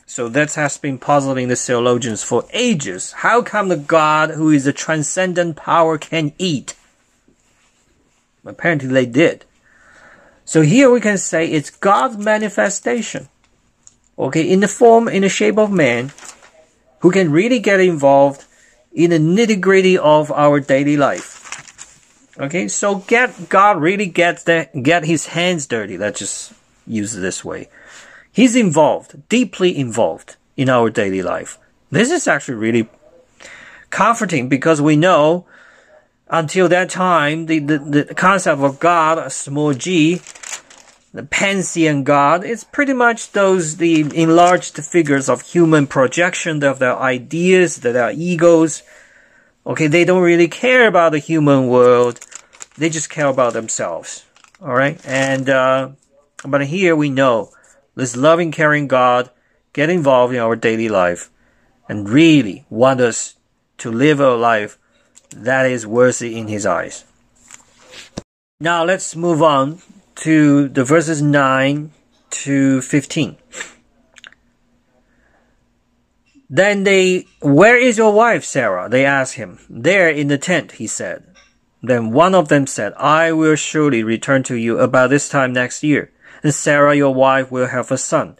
[0.05, 3.13] So that has been puzzling the theologians for ages.
[3.13, 6.75] How come the God who is a transcendent power can eat?
[8.45, 9.45] Apparently they did.
[10.45, 13.29] So here we can say it's God's manifestation.
[14.19, 16.11] Okay, in the form, in the shape of man,
[17.01, 18.45] who can really get involved
[18.99, 22.35] in the nitty gritty of our daily life.
[22.37, 25.97] Okay, so get God really gets that get his hands dirty.
[25.97, 26.53] Let's just
[26.85, 27.69] use it this way.
[28.33, 31.59] He's involved, deeply involved in our daily life.
[31.91, 32.89] This is actually really
[33.91, 35.47] comforting because we know
[36.29, 40.21] until that time the, the, the concept of God, small g,
[41.13, 46.97] the pantheon god is pretty much those the enlarged figures of human projection of their
[46.97, 48.83] ideas, their egos.
[49.67, 52.21] Okay, they don't really care about the human world.
[52.77, 54.25] They just care about themselves.
[54.61, 55.91] All right, and uh,
[56.45, 57.51] but here we know
[57.95, 59.31] this loving, caring God
[59.73, 61.31] get involved in our daily life
[61.89, 63.37] and really want us
[63.79, 64.79] to live a life
[65.31, 67.05] that is worthy in His eyes.
[68.61, 69.81] Now let's move on
[70.19, 71.93] to the verses 9
[72.31, 73.37] to 15.
[76.51, 78.89] Then they, Where is your wife, Sarah?
[78.89, 79.61] They asked him.
[79.71, 81.25] There in the tent, he said.
[81.83, 85.85] Then one of them said, I will surely return to you about this time next
[85.85, 86.11] year,
[86.43, 88.37] and Sarah, your wife, will have a son.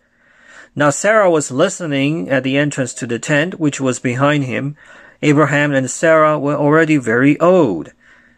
[0.75, 4.77] Now Sarah was listening at the entrance to the tent, which was behind him.
[5.23, 7.93] Abraham and Sarah were already very old.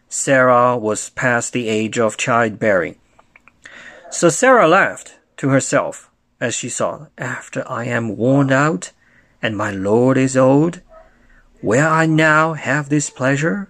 [0.09, 2.97] Sarah was past the age of childbearing.
[4.11, 8.91] So Sarah laughed to herself as she thought, After I am worn out,
[9.41, 10.81] and my Lord is old,
[11.61, 13.69] will I now have this pleasure?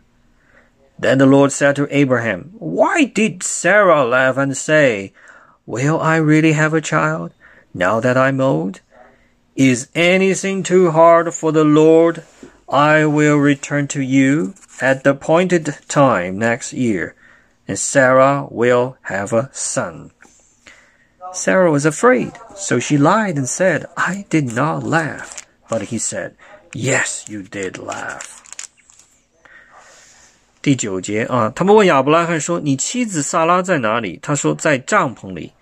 [0.97, 5.13] Then the Lord said to Abraham, Why did Sarah laugh and say,
[5.67, 7.33] Will I really have a child,
[7.71, 8.81] now that I'm old?
[9.55, 12.23] Is anything too hard for the Lord?
[12.67, 17.13] I will return to you at the appointed time next year,
[17.67, 20.11] and Sarah will have a son.
[21.33, 25.43] Sarah was afraid, so she lied and said, I did not laugh.
[25.69, 26.33] But he said,
[26.73, 28.21] Yes, you did laugh.
[30.61, 35.53] 第九节啊，他们问亚伯拉罕说：“你妻子萨拉在哪里？”他说：“在帐篷里。”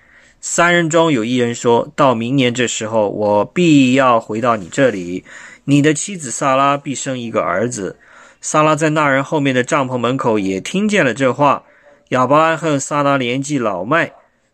[0.42, 5.24] 三人中有一人说：“到明年这时候，我必要回到你这里，
[5.64, 7.98] 你的妻子萨拉必生一个儿子。”
[8.42, 11.64] 萨拉在那人后面的帐篷门口也听见了这话。
[12.10, 14.12] 亚伯拉罕萨拉年纪老迈，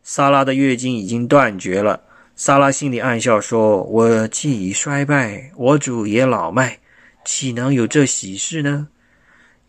[0.08, 2.00] 萨拉的月经已经断绝了。
[2.36, 6.78] 萨拉心里暗笑，说：“我既已衰败，我主也老迈，
[7.26, 8.88] 岂能有这喜事呢？”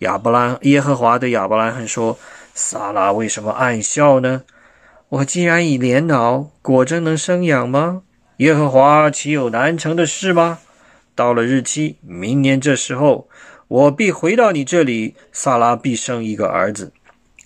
[0.01, 2.19] 亚伯拉耶和华对亚伯拉罕说
[2.53, 4.43] ：“萨拉为什么暗笑呢？
[5.09, 8.03] 我既然已年老，果真能生养吗？
[8.37, 10.59] 耶和华岂有难成的事吗？
[11.15, 13.27] 到了日期，明年这时候，
[13.69, 16.93] 我必回到你这里，萨拉必生一个儿子。”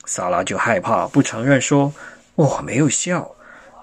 [0.06, 1.92] 萨拉就害怕，不承认，说
[2.40, 3.30] ：“我没有笑。”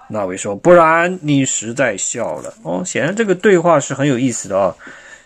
[0.09, 4.75] 那位说：“不然你实在笑了哦。”显然这个对话是很有意思的啊。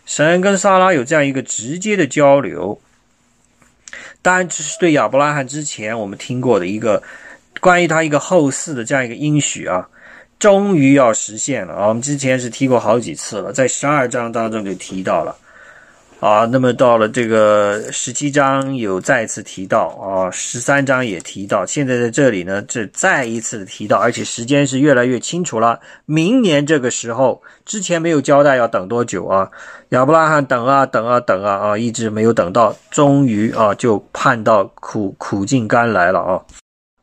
[0.05, 2.79] 神跟萨拉有这样一个直接的交流。
[4.23, 7.01] 当然，这是对亚伯拉罕之前我们听过的一个
[7.59, 9.87] 关于他一个后世的这样一个应许啊，
[10.39, 11.87] 终于要实现了啊。
[11.87, 15.35] 我们之前是提过好几次了，在十二章当中就提到了。
[16.20, 25.78] 啊，那么到了这个十七章有再次提到啊，十三章也提到，现在在这里呢，这再一次提到，而且时间是越来越清楚了。
[26.06, 29.50] 明年这个时候，之前没有交代要等多久啊，
[29.90, 36.42] 亚伯拉罕等啊等啊等啊啊，一直没有等到，终于啊就盼到苦苦尽甘来了啊。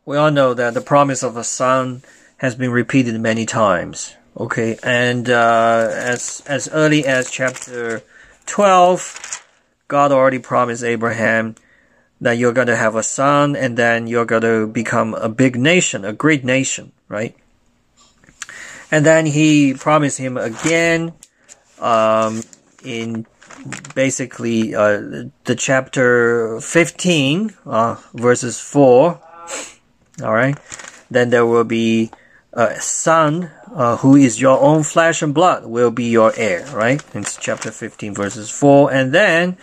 [0.05, 2.01] We all know that the promise of a son
[2.39, 4.07] has been repeated many times.
[4.36, 8.01] Okay, and uh, as as early as chapter.
[8.49, 9.44] 12,
[9.86, 11.55] God already promised Abraham
[12.20, 15.57] that you're going to have a son and then you're going to become a big
[15.57, 17.36] nation, a great nation, right?
[18.90, 21.12] And then he promised him again
[21.78, 22.42] um,
[22.82, 23.26] in
[23.94, 29.20] basically uh, the chapter 15, uh, verses 4.
[30.22, 30.59] All right.
[31.11, 32.11] Then there will be
[32.53, 37.02] a son uh, who is your own flesh and blood will be your heir, right?
[37.14, 38.92] It's chapter 15 verses 4.
[38.92, 39.56] And then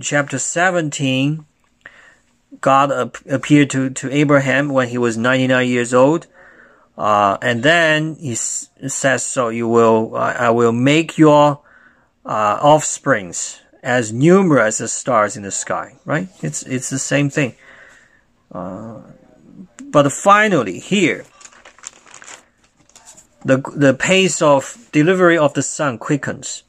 [0.00, 1.44] chapter 17,
[2.60, 6.26] God ap- appeared to, to Abraham when he was 99 years old.
[6.96, 11.60] Uh, and then he s- says, so you will, uh, I will make your,
[12.26, 16.28] uh, offsprings as numerous as stars in the sky, right?
[16.42, 17.54] It's, it's the same thing.
[18.52, 19.00] Uh,
[19.80, 21.24] but finally here,
[23.44, 26.62] the, the pace of delivery of the son quickens.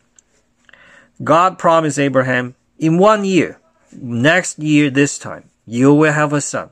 [1.23, 3.59] God promised Abraham, in one year,
[3.91, 6.69] next year this time, you will have a son,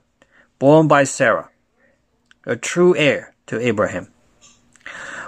[0.57, 1.49] born by Sarah,
[2.45, 4.07] a true heir to Abraham.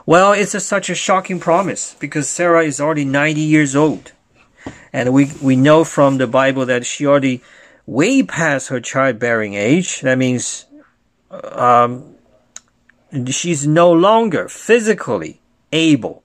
[0.05, 4.11] Well, it's a, such a shocking promise because Sarah is already 90 years old.
[4.91, 7.41] And we, we know from the Bible that she already
[7.86, 10.01] way past her childbearing age.
[10.01, 10.65] That means,
[11.30, 12.11] um,
[13.34, 15.41] she's no longer physically
[15.72, 16.24] able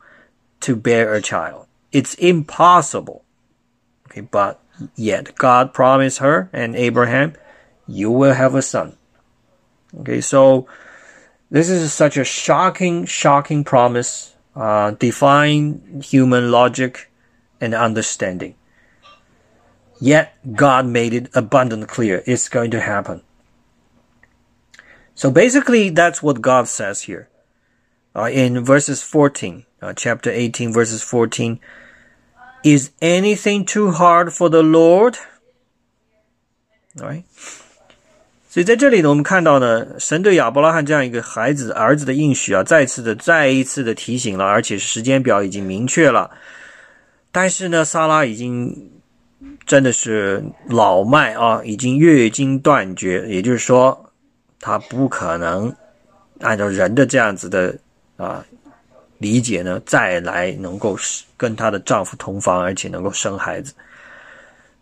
[0.61, 1.67] to bear a child.
[1.93, 3.25] It's impossible.
[4.09, 4.61] Okay, but
[4.95, 7.35] yet God promised her and Abraham,
[7.87, 8.97] you will have a son.
[10.01, 10.67] Okay, so
[11.51, 17.11] this is such a shocking, shocking promise, uh, defying human logic
[17.61, 18.55] and understanding.
[20.01, 23.23] Yet God made it abundantly clear it's going to happen.
[25.17, 27.29] So basically, that's what God says here.
[28.15, 31.59] Uh, in verses 14, uh, chapter 18, verses 14.
[32.63, 35.17] Is anything too hard for the Lord?
[37.01, 37.25] All right.
[38.49, 46.31] 所以在这里呢，我们看到呢，神对亚伯拉罕这样一个孩子儿子的应许啊，再次的、再一次的提醒了，而且时间表已经明确了。
[47.31, 48.91] 但是呢，萨拉已经
[49.67, 54.06] 真的是老迈啊，已经月经断绝，也就是说，
[54.67, 55.73] 他不可能
[56.41, 57.79] 按照人的这样子的
[58.17, 58.45] 啊
[59.19, 60.99] 理解呢，再来能够
[61.37, 63.73] 跟她的丈夫同房，而且能够生孩子。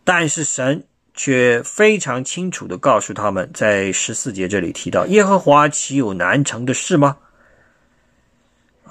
[0.02, 0.82] 但是神。
[1.16, 7.16] 却非常清楚的告诉他们，在十四节这里提到耶和华岂有难成的事吗？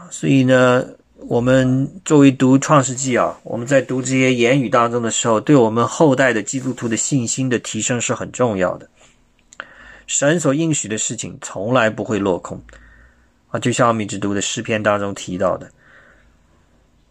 [0.09, 0.85] 所以呢，
[1.17, 8.87] 我们作为读创世纪啊，我们在读这些言语当中的时候，对我们后代的基督徒的信心的提升是很重要的。
[10.07, 12.61] 神所应许的事情从来不会落空
[13.49, 15.69] 啊，就像我们一直读的诗篇当中提到的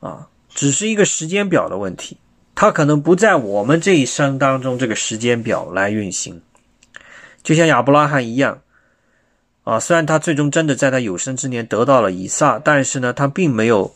[0.01, 2.17] 啊，只是一个时间表的问题。
[2.55, 6.41] 它可能不在我们这一生当中这个时间表来运行，
[7.43, 8.61] 就像亚伯拉罕一样，
[9.65, 13.93] 啊，虽然他最终真的在他有生之年得到了以撒，但是呢，他并没有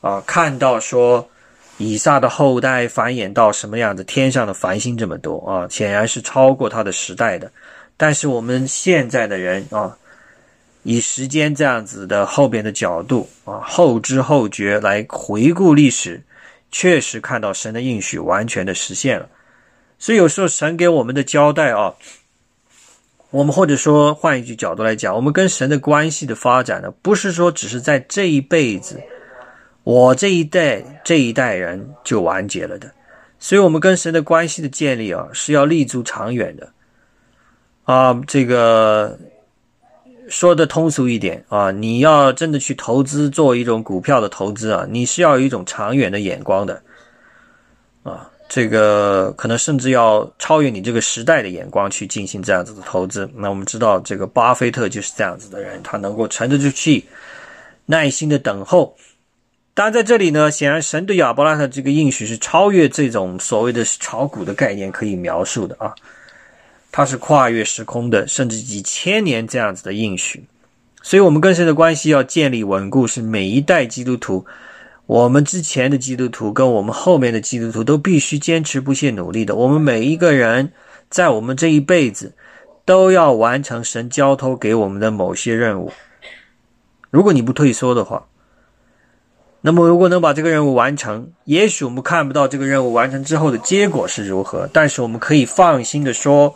[0.00, 1.28] 啊看到说
[1.76, 7.52] 以撒的后代繁衍到什么样子，天上的繁星这么多啊，显然是超过他的时代的。
[8.00, 9.94] 但是我们现在的人啊，
[10.84, 16.22] 以时间这样子的后边的角度啊，后知后觉来回顾历史。
[16.72, 19.28] 确实看到神的应许完全的实现了，
[19.98, 21.92] 所以有时候神给我们的交代啊，
[23.30, 29.02] 我们或者说换一句角度来讲，我们跟神的关系的发展呢，不是说只是在这一辈子，
[29.82, 32.88] 我这一代这一代人就完结了的，
[33.40, 36.72] 所以我们跟神的关系的建立啊，是要立足长远的。
[37.90, 39.18] 啊，这个。
[40.28, 46.80] 说的通俗一点啊，你要真的去投资做一种股票的投资啊，你是要有一种长远的眼光的
[48.04, 53.28] 啊，这个可能甚至要超越你这个时代的眼光去进行这样子的投资。
[53.34, 57.04] 那我们知道，这个巴菲特就是这样子的人，他能够沉得住气，
[57.86, 58.96] 耐心的等候。
[59.74, 65.92] 当然，在这里呢，显然神对亚伯拉罕这个应许是超越这种所谓的炒股的概念可以描述的啊。
[66.92, 70.44] 它是跨越时空的，甚至几千年这样子的应许，
[71.02, 74.44] 所以，我们跟神的关系要建立稳固，是每一代基督徒，
[75.06, 79.54] 我们之前的基督徒跟我们后面的基督徒都必须坚持不懈努力的。
[79.54, 80.72] 我们每一个人
[81.08, 82.34] 在我们这一辈子
[82.84, 85.92] 都要完成神交托给我们的某些任务。
[87.10, 88.26] 如果你不退缩的话，
[89.60, 96.52] 那么如果能把这个任务完成，也许我们看不到这个任务完成之后的结果是如何，但是我们可以放心的说。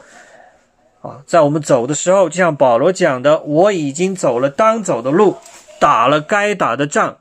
[1.05, 5.37] 啊，在我们走的时候，就像保罗讲的，我已经走了当走的路，
[5.79, 7.17] 打了该打的仗，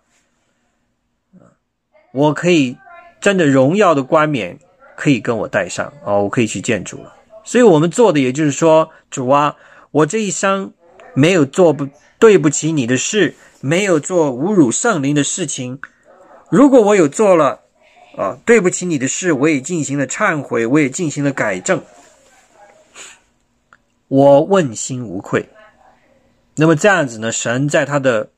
[2.13, 2.77] 我可以
[3.19, 4.57] 真的荣耀的冠冕
[4.95, 7.13] 可以跟我戴上啊，我可以去见主了。
[7.43, 9.57] 所以，我们做的也就是说，主啊，
[9.91, 10.71] 我这一生
[11.13, 15.81] 没有做不对不起你的事，没有做侮辱圣灵的事情。
[16.49, 17.59] 如果我有做了
[18.15, 21.83] 啊，对不起你的事，我也进行了忏悔，我也进行了改正。
[24.13, 25.49] 我问心无愧。
[26.53, 27.31] 那么这样子呢？
[27.31, 28.29] 神在他的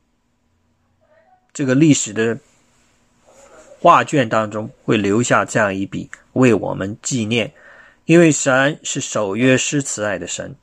[1.52, 2.38] 这个历史的
[3.82, 7.52] 画卷当中会留下这样一笔，为我们纪念。
[8.06, 10.56] 因为神是守约施慈爱的神，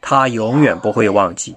[0.00, 1.54] 他永远不会忘记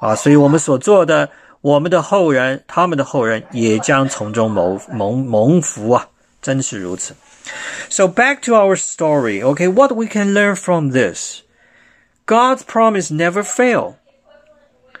[0.00, 0.16] 啊！
[0.16, 1.30] 所以我们所做的，
[1.60, 6.08] 我们的后人、他们的后人也将从中蒙蒙蒙福啊！
[6.42, 7.14] 真是如此。
[7.88, 9.72] So back to our story, okay?
[9.72, 11.43] What we can learn from this?
[12.26, 13.98] God's promise never fail.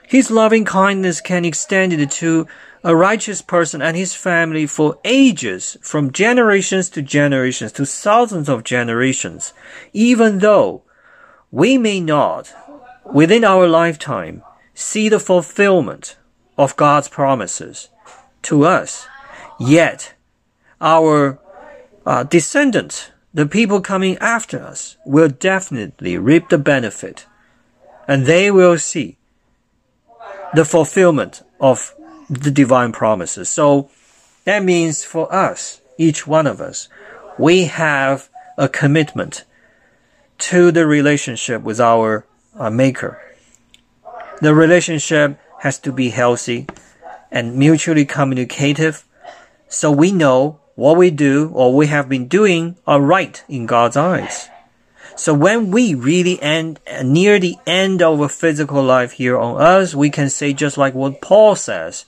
[0.06, 2.46] His loving kindness can extend to
[2.82, 8.62] a righteous person and his family for ages, from generations to generations to thousands of
[8.62, 9.54] generations,
[9.94, 10.82] even though
[11.50, 12.52] we may not,
[13.06, 14.42] within our lifetime,
[14.74, 16.18] see the fulfillment
[16.58, 17.88] of God's promises
[18.42, 19.06] to us.
[19.58, 20.12] Yet,
[20.78, 21.38] our
[22.04, 27.26] uh, descendants the people coming after us will definitely reap the benefit
[28.06, 29.18] and they will see
[30.54, 31.94] the fulfillment of
[32.30, 33.48] the divine promises.
[33.48, 33.90] So
[34.44, 36.88] that means for us, each one of us,
[37.36, 39.44] we have a commitment
[40.38, 42.26] to the relationship with our
[42.56, 43.20] uh, maker.
[44.40, 46.66] The relationship has to be healthy
[47.32, 49.04] and mutually communicative.
[49.68, 53.96] So we know what we do or we have been doing are right in God's
[53.96, 54.48] eyes.
[55.16, 59.94] So when we really end near the end of a physical life here on earth,
[59.94, 62.06] we can say just like what Paul says,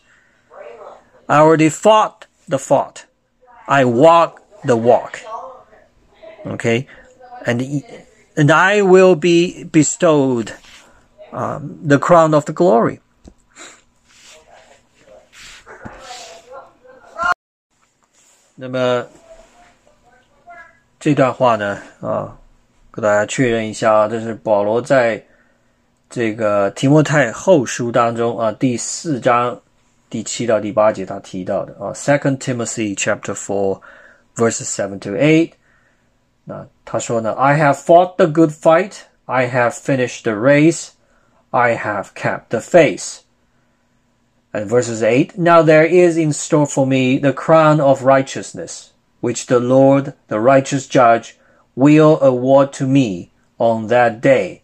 [1.28, 3.06] I already fought the fought.
[3.68, 5.20] I walk the walk.
[6.44, 6.88] Okay.
[7.44, 7.84] And
[8.36, 10.54] and I will be bestowed
[11.32, 13.00] um, the crown of the glory.
[18.58, 19.06] 那么
[20.98, 22.34] 这段话呢，啊，
[22.90, 25.22] 给大家确认一下啊，这是保罗在
[26.08, 29.60] 这个提摩太后书当中啊第四章
[30.08, 33.78] 第七到第八节他提到的啊，Second Timothy chapter four
[34.34, 35.52] verses seven to eight。
[36.44, 38.94] 那他说呢，I have fought the good fight,
[39.26, 40.88] I have finished the race,
[41.50, 43.18] I have kept the faith.
[44.55, 48.91] And verses 8 Now there is in store for me the crown of righteousness,
[49.21, 51.37] which the Lord, the righteous judge,
[51.75, 54.61] will award to me on that day,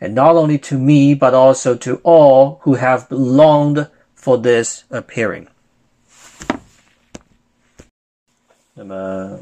[0.00, 5.48] and not only to me, but also to all who have longed for this appearing.
[8.76, 9.38] 那么，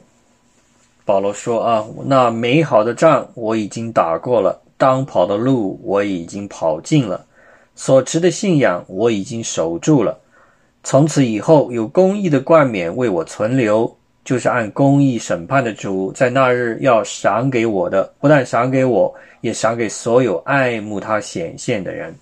[1.04, 7.25] 保罗说啊，那美好的仗我已经打过了，当跑的路我已经跑尽了。
[7.77, 10.19] 所持的信仰我已经守住了，
[10.83, 22.13] 从此以后有公义的冠冕为我存留，就是按公义审判的主在那日要赏给我的，不但赏给我，也赏给所有爱慕他显现的人。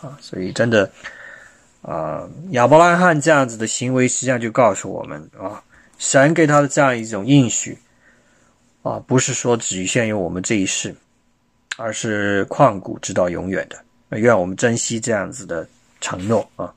[0.00, 0.90] 啊，所以真的，
[1.82, 5.62] 啊，亚伯拉罕这样子的行为，实际上就告诉我们啊，
[5.98, 7.76] 神给他的这样一种应许，
[8.82, 10.96] 啊，不是说只限于我们这一世，
[11.76, 13.76] 而是旷古直到永远的。
[14.18, 15.66] 愿我们珍惜这样子的
[16.00, 16.72] 承诺啊。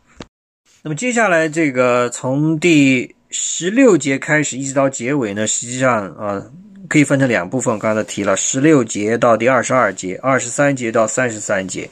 [0.82, 6.44] 那么接下来这个从第十六节开始一直到结尾呢，实际上啊
[6.90, 7.80] 可以分成两部分。
[7.80, 11.90] 刚才提了十六节到第二十二节，二十三节到三十三节。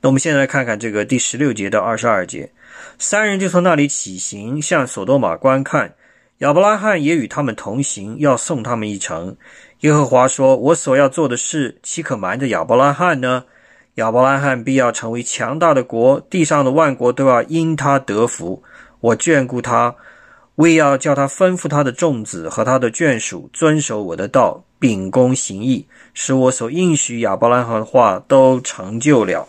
[0.00, 2.50] 那我们现在来看看这个第十六节到二十二节，
[2.98, 5.92] 三人就从那里起行，向索多玛观看。
[6.38, 9.36] 亚伯拉罕也与他们同行，要送他们一程。
[9.80, 13.44] 耶和华说：“我所要做的事，岂可瞒着亚伯拉罕呢？”
[14.00, 18.62] 亚伯拉罕必要成为强大的国，地上的万国都要因他得福。
[19.00, 19.94] 我眷顾他，
[20.54, 29.46] 为要叫他吩咐他的众子和他的眷属遵守我的道，秉公行义，使我所应许亚伯拉罕的话都成就了。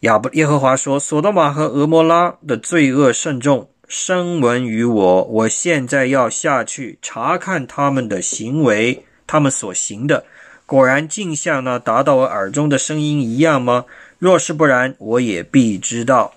[0.00, 5.24] 亚伯耶和华说：“索多玛和俄摩拉的罪恶甚重，声闻于我。
[5.24, 10.24] 我现在要下去查看他们的行为，他们所行的。”
[10.65, 13.85] 果然镜像呢，达到我耳中的声音一样吗？
[14.19, 16.35] 若是不然，我也必知道。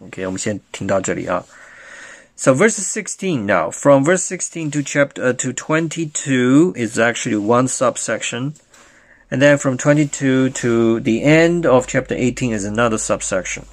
[0.00, 1.44] OK，我们先听到这里啊。
[2.36, 8.54] So verse 16 now, from verse 16 to chapter uh, to 22 is actually one subsection.
[9.30, 13.64] And then from 22 to the end of chapter 18 is another subsection.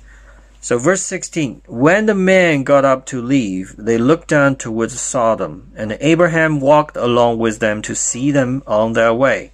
[0.66, 5.70] So verse 16, when the men got up to leave, they looked down towards Sodom,
[5.76, 9.52] and Abraham walked along with them to see them on their way.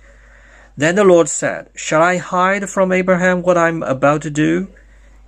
[0.74, 4.68] Then the Lord said, Shall I hide from Abraham what I'm about to do?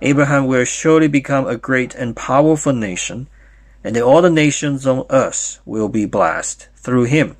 [0.01, 3.27] Abraham will surely become a great and powerful nation,
[3.83, 7.37] and all the nations on earth will be blessed through him.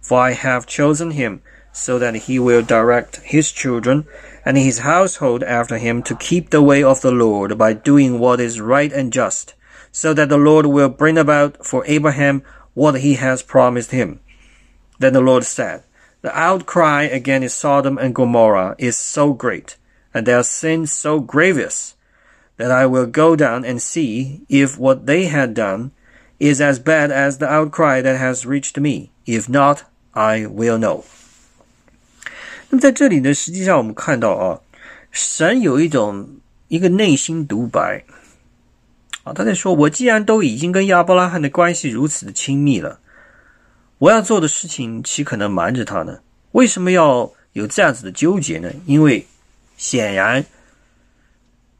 [0.00, 4.06] For I have chosen him so that he will direct his children
[4.44, 8.40] and his household after him to keep the way of the Lord by doing what
[8.40, 9.54] is right and just,
[9.92, 12.42] so that the Lord will bring about for Abraham
[12.74, 14.20] what he has promised him.
[14.98, 15.82] Then the Lord said,
[16.22, 19.76] The outcry against Sodom and Gomorrah is so great,
[20.12, 21.94] and their sin so grievous,
[22.56, 25.92] that I will go down and see if what they had done
[26.38, 29.12] is as bad as the outcry that has reached me.
[29.26, 31.04] If not, I will know.
[32.70, 34.60] 那么在这里呢，实际上我们看到啊，
[35.10, 36.28] 神有一种
[36.68, 38.04] 一个内心独白
[39.24, 43.00] 啊，他在说：“我既然都已经跟亚伯拉罕的关系如此的亲密了，
[43.98, 46.20] 我要做的事情岂可能瞒着他呢？
[46.52, 48.70] 为什么要有这样子的纠结呢？
[48.86, 49.26] 因为
[49.76, 50.44] 显然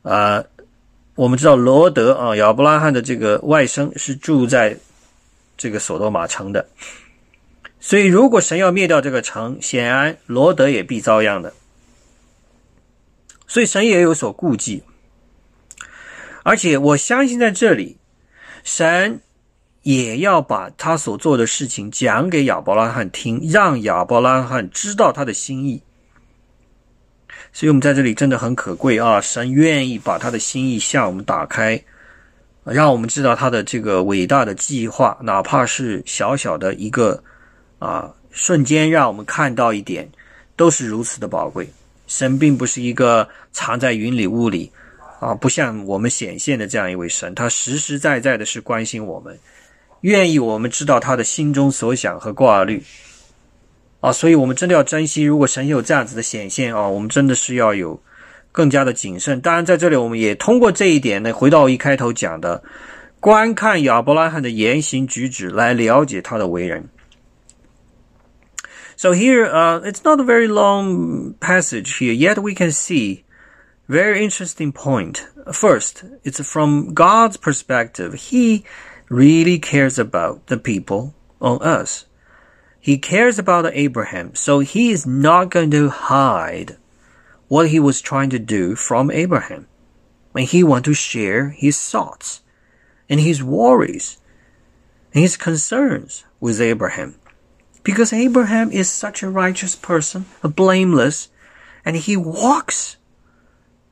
[0.03, 0.43] 啊，
[1.15, 4.77] 我们知道罗德啊，亚伯拉罕的这个外甥是住在
[5.57, 6.67] 这个索多玛城的。”
[7.83, 11.55] 所以，如果神要灭掉这个城，显然罗德也必遭殃的。
[13.47, 14.85] 所以，神也有所顾忌。
[16.43, 17.97] 而且，我相信在这里，
[18.63, 19.23] 神
[19.81, 25.83] 也要把他所做的事情讲给亚伯拉罕听，让亚伯拉罕知道他的心意。
[27.51, 29.23] 所以我们在这里真的很可贵啊！
[29.23, 31.83] 神愿意把他的心意向我们打开，
[32.65, 37.25] 让我们知道他的这个伟大的计划，哪怕是小小的一个。
[37.81, 40.09] 啊，瞬间让我们看到一点，
[40.55, 41.69] 都是如此的宝贵。
[42.07, 44.71] 神并不是一个藏在云里雾里，
[45.19, 49.39] 啊，不像我们显现的这样一位神，他实实在在的是关心我们，
[50.03, 52.83] 愿意我们知道他的心中所想和挂虑。
[54.01, 55.23] 啊，所以我们真的要珍惜。
[55.23, 58.01] 如果神有这样子的显现啊，我们真的是要有
[58.51, 59.41] 更加的谨慎。
[59.41, 62.63] 当然，在这里我们也通过这一点呢，回到一开头讲的，
[63.21, 66.89] 观看亚伯拉罕的言行举止，来了解他的为人。
[69.01, 73.25] So here, uh, it's not a very long passage here, yet we can see
[73.89, 75.27] very interesting point.
[75.55, 78.13] First, it's from God's perspective.
[78.13, 78.63] He
[79.09, 82.05] really cares about the people on us.
[82.79, 86.77] He cares about Abraham, so he is not going to hide
[87.49, 89.67] what he was trying to do from Abraham.
[90.35, 92.43] And he wants to share his thoughts
[93.09, 94.19] and his worries
[95.15, 97.15] and his concerns with Abraham.
[97.83, 101.29] Because Abraham is such a righteous person, a blameless,
[101.85, 102.97] and he walks,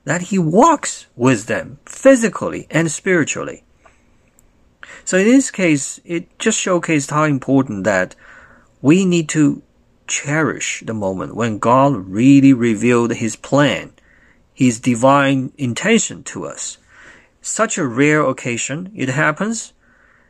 [0.04, 3.64] that he walks with them physically and spiritually.
[5.04, 8.14] So in this case, it just showcased how important that
[8.82, 9.62] we need to
[10.06, 13.92] cherish the moment when God really revealed his plan,
[14.52, 16.78] his divine intention to us.
[17.40, 18.92] Such a rare occasion.
[18.94, 19.72] It happens.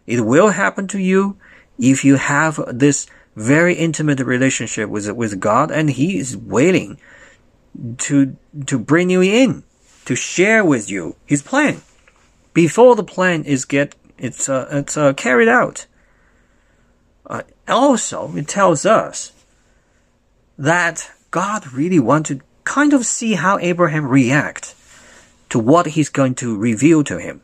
[0.06, 1.36] It will happen to you
[1.78, 3.06] if you have this
[3.38, 6.98] very intimate relationship with, with God and he is waiting
[7.98, 8.36] to,
[8.66, 9.62] to bring you in,
[10.04, 11.80] to share with you his plan
[12.58, 15.86] before the plan is get, it's, uh, it's, uh, carried out.
[17.24, 19.32] Uh, also, it tells us
[20.58, 24.74] that God really wanted to kind of see how Abraham react
[25.50, 27.42] to what he's going to reveal to him.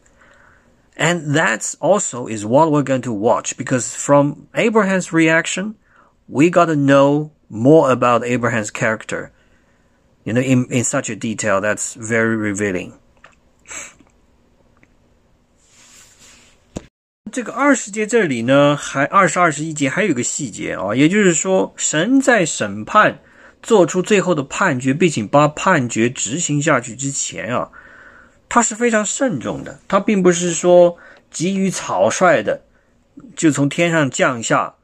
[0.96, 5.76] And that's also is what we're going to watch because from Abraham's reaction,
[6.28, 9.30] we gotta know more about Abraham's character.
[10.24, 12.92] You know, in, in such a detail that's very revealing.
[17.30, 23.18] 这个二十节这里呢，还二十二十一节还有个细节啊，也就是说，神在审判
[23.62, 27.68] 做出最后的判决，并且把判决执行下去之前啊，
[28.48, 29.78] 他是非常慎重的。
[29.88, 30.96] 他并不是说
[31.30, 32.62] 急于草率的
[33.36, 34.74] 就从天上降下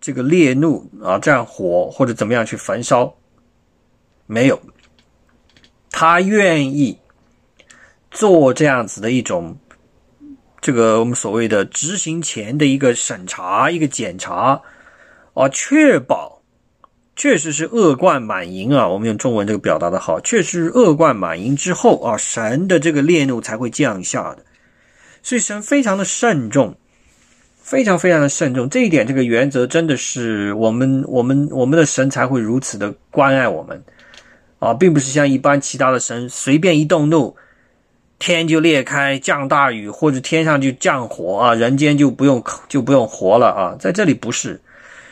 [0.00, 3.14] 这个烈怒啊，战火或者怎么样去焚烧，
[4.26, 4.60] 没有，
[5.90, 6.98] 他愿意
[8.10, 9.58] 做这样子的一种。
[10.62, 14.60] 这个我们所谓的执行前的一个审查、一个检查
[15.32, 16.42] 啊，确保
[17.16, 18.86] 确实是恶贯满盈啊。
[18.86, 24.44] 我们用中文这个表达的好，确实是恶贯满盈之后啊，神的这个烈怒才会降下的。
[25.22, 26.76] 所以神非常的慎重，
[27.70, 28.68] 非常非常的慎重。
[28.68, 33.80] 这一点，这个原则真的是我们我们我们的神才会如此的关爱我们
[34.58, 37.36] 啊，并不是像一般其他的神随便一动怒。
[38.18, 43.76] 天就裂开，降大雨，或者天上就降火啊，人间就不用就不用活了啊！
[43.78, 44.60] 在这里不是，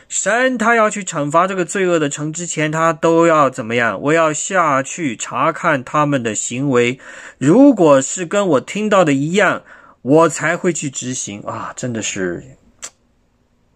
[0.09, 3.99] 神他要去惩罚这个罪恶的城之前，他都要怎么样？
[4.01, 6.99] 我要下去查看他们的行为，
[7.39, 9.63] 如果是跟我听到的一样，
[10.01, 11.73] 我才会去执行啊！
[11.75, 12.43] 真的是，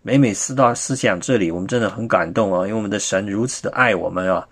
[0.01, 4.47] 每每思到思想这里，我们真的很感动啊，因为我们的神如此的爱我们啊，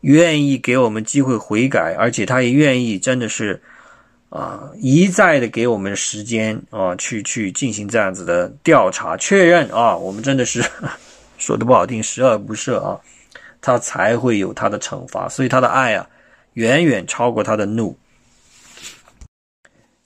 [0.00, 3.60] 愿意给我们机会悔改，而且他也愿意真的是。
[4.28, 10.62] 啊，一再的给我们时间啊，去去进行这样子的调查确认啊，我们真的是
[11.38, 13.00] 说的不好听，十恶不赦啊，
[13.62, 16.06] 他才会有他的惩罚，所以他的爱啊，
[16.54, 17.96] 远远超过他的怒。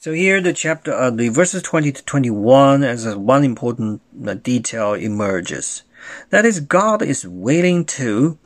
[0.00, 4.00] So here the chapter, uh, the verses 20 to 21 as one important
[4.42, 5.82] detail emerges.
[6.30, 8.38] That is, God is willing to,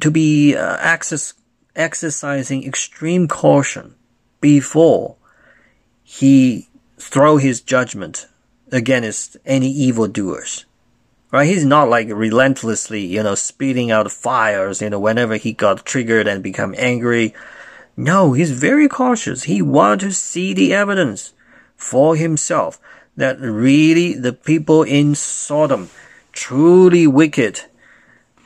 [0.00, 1.34] to be uh, access,
[1.76, 3.94] exercising extreme caution
[4.40, 5.14] before
[6.02, 6.66] he
[6.98, 8.26] throw his judgment
[8.72, 10.64] against any evildoers.
[11.30, 11.46] Right?
[11.46, 16.26] He's not like relentlessly, you know, spitting out fires, you know, whenever he got triggered
[16.26, 17.34] and become angry.
[17.96, 19.44] No, he's very cautious.
[19.44, 21.32] He wants to see the evidence
[21.76, 22.78] for himself
[23.16, 25.88] that really the people in Sodom
[26.32, 27.62] truly wicked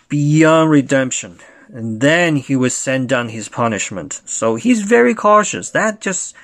[0.08, 1.40] beyond redemption
[1.72, 4.20] and then he will send down his punishment.
[4.24, 5.70] So he's very cautious.
[5.70, 6.34] That just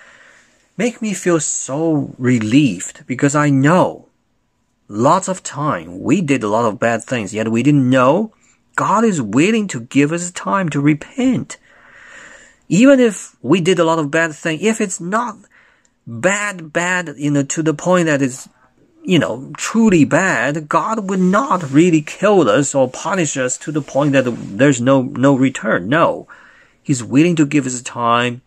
[0.76, 4.06] make me feel so relieved because I know
[4.88, 8.32] lots of time we did a lot of bad things, yet we didn't know
[8.76, 11.56] God is willing to give us time to repent.
[12.68, 15.36] Even if we did a lot of bad things, if it's not
[16.06, 18.48] bad, bad, you know, to the point that it's
[19.06, 23.80] you know, truly bad, God would not really kill us or punish us to the
[23.80, 25.88] point that there's no, no return.
[25.88, 26.26] No.
[26.82, 28.42] He's willing to give us time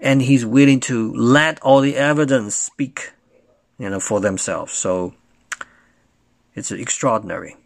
[0.00, 3.12] and he's willing to let all the evidence speak,
[3.78, 4.72] you know, for themselves.
[4.72, 5.12] So
[6.54, 7.56] it's extraordinary.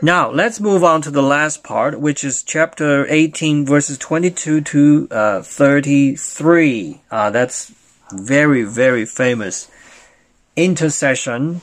[0.00, 5.08] Now let's move on to the last part, which is chapter 18, verses 22 to
[5.10, 7.00] uh, 33.
[7.10, 7.72] Uh, that's
[8.12, 9.68] very, very famous
[10.54, 11.62] intercession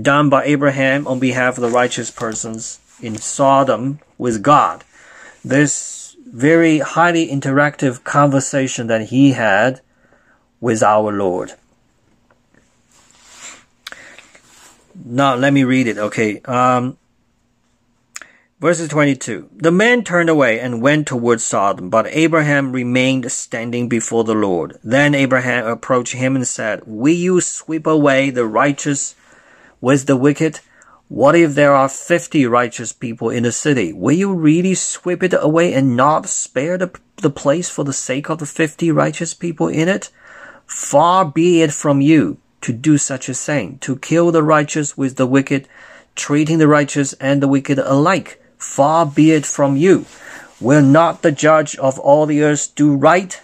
[0.00, 4.82] done by Abraham on behalf of the righteous persons in Sodom with God.
[5.44, 9.80] This very highly interactive conversation that he had
[10.60, 11.52] with our Lord.
[15.04, 15.98] Now let me read it.
[15.98, 16.40] Okay.
[16.40, 16.98] Um,
[18.60, 19.50] Verses 22.
[19.56, 24.78] The men turned away and went towards Sodom, but Abraham remained standing before the Lord.
[24.82, 29.16] Then Abraham approached him and said, Will you sweep away the righteous
[29.80, 30.60] with the wicked?
[31.08, 33.92] What if there are fifty righteous people in the city?
[33.92, 38.30] Will you really sweep it away and not spare the, the place for the sake
[38.30, 40.10] of the fifty righteous people in it?
[40.64, 45.16] Far be it from you to do such a thing, to kill the righteous with
[45.16, 45.68] the wicked,
[46.14, 48.40] treating the righteous and the wicked alike.
[48.64, 50.06] Far be it from you.
[50.60, 53.40] Will not the judge of all the earth do right?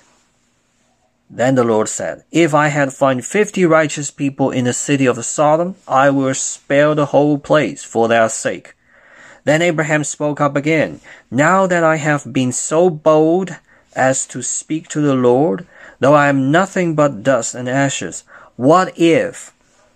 [1.29, 5.25] Then the Lord said, If I had found fifty righteous people in the city of
[5.25, 8.75] Sodom, I will spare the whole place for their sake.
[9.45, 11.01] Then Abraham spoke up again,
[11.31, 13.57] Now that I have been so bold
[13.95, 15.66] as to speak to the Lord,
[16.01, 18.25] though I am nothing but dust and ashes,
[18.57, 19.53] what if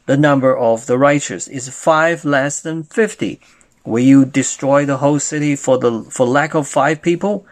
[0.07, 3.41] the number of the righteous is five less than fifty?
[3.85, 7.47] Will you destroy the whole city for the for lack of five people?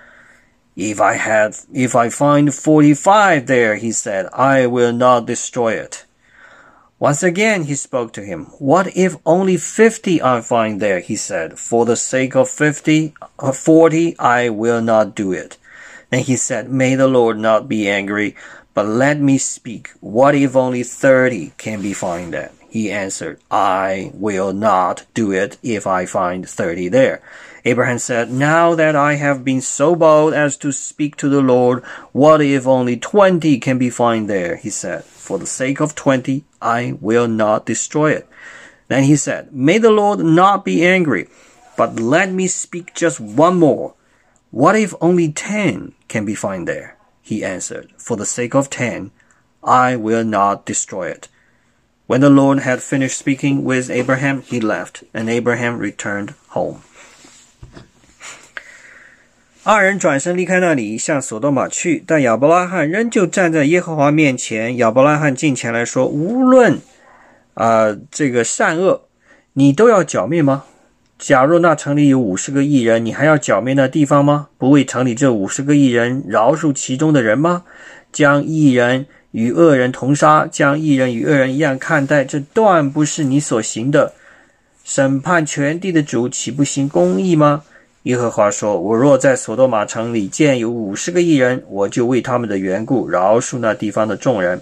[0.75, 5.75] If I had if I find forty five there, he said, I will not destroy
[5.75, 6.07] it.
[6.99, 8.47] Once again he spoke to him.
[8.59, 11.01] What if only fifty I find there?
[11.01, 11.59] he said.
[11.59, 15.59] For the sake of fifty or uh, forty, I will not do it.
[16.09, 18.37] Then he said, May the Lord not be angry,
[18.73, 19.91] but let me speak.
[20.01, 22.53] What if only thirty can be found there?
[22.73, 27.21] He answered, I will not do it if I find thirty there.
[27.67, 31.85] Abraham said, Now that I have been so bold as to speak to the Lord,
[32.13, 34.57] what if only twenty can be found there?
[34.57, 38.27] He said, For the sake of twenty, I will not destroy it.
[38.89, 41.29] Then he said, May the Lord not be angry,
[41.77, 43.93] but let me speak just one more.
[44.51, 46.97] What if only ten can be found there?
[47.21, 49.11] He answered, For the sake of ten,
[49.63, 51.29] I will not destroy it.
[52.09, 56.79] When the Lord had finished speaking with Abraham, he left, and Abraham returned home.
[59.63, 62.03] 二人转身离开那里，向索多玛去。
[62.05, 64.77] 但亚伯拉罕仍旧站在耶和华面前。
[64.79, 66.81] 亚伯拉罕近前来说：“无论
[67.55, 69.03] 啊、这个善恶，
[69.53, 70.65] 你都要剿灭吗？
[71.17, 74.49] 假若那城里有五十个异人，你还要剿灭那地方吗？
[74.59, 77.63] 不为城里这五十个异人饶恕其中的人吗？
[78.11, 84.13] 将异人。”与恶人同杀，将一人与恶人一样看待，这断不是你所行的。
[84.85, 87.63] 审判全地的主岂不行公义吗？
[88.03, 94.61] 耶和华说：“我若在索多玛城里见有五十个异人，我就为他们的缘故饶恕那地方的众人。”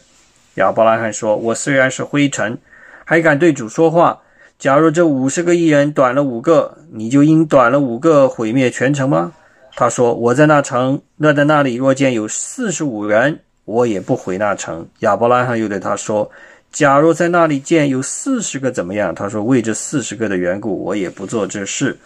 [0.56, 2.58] 亚伯拉罕说：“我虽然是灰尘，
[3.04, 4.20] 还敢对主说话。
[4.58, 9.32] 假如这五十个异人短了五个，你就因短了五个毁灭全城吗？”
[9.74, 13.40] 他说：“我在那城，那在那里若见有四十五人。”
[13.70, 14.84] 我也不回那城。
[14.98, 16.28] 亚伯拉罕又对他说
[16.72, 21.96] ：“假如在那里见有四十个，怎么样？”他说：“为这四十个的缘故，我也不做这事。”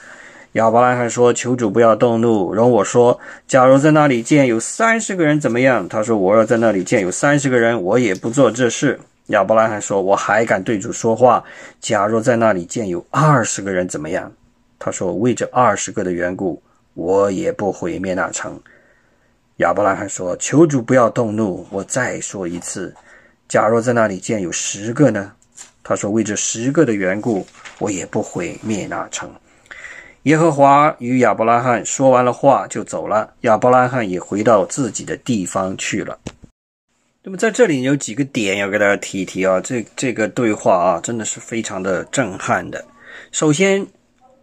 [0.52, 3.18] 亚伯拉罕说：“求主不要动怒，容我说。
[3.48, 11.42] 假如在那里见有三十个人，怎么样？”他说：“我要在那里见有三十个人，我也不做这事。”亚伯拉罕说：“我还敢对主说话。
[11.80, 14.30] 假如在那里见有二十个人，怎么样？”
[14.78, 16.62] 他说：“为这二十个的缘故，
[16.92, 18.60] 我也不毁灭那城。”
[19.58, 22.92] 亚伯拉罕说：“求主不要动怒，我再说一次，
[23.46, 25.30] 假若在那里见有十个呢？”
[25.84, 27.46] 他说：“为这十个的缘故，
[27.78, 29.32] 我也不毁灭那城。”
[30.24, 33.32] 耶和华与亚伯拉罕说完了话，就走了。
[33.42, 36.18] 亚伯拉罕也回到自己的地方去了。
[37.22, 42.84] 那么在这里有几个点要给大家提一提啊，这这个对话啊，真的是非常的震撼的。
[43.30, 43.86] 首先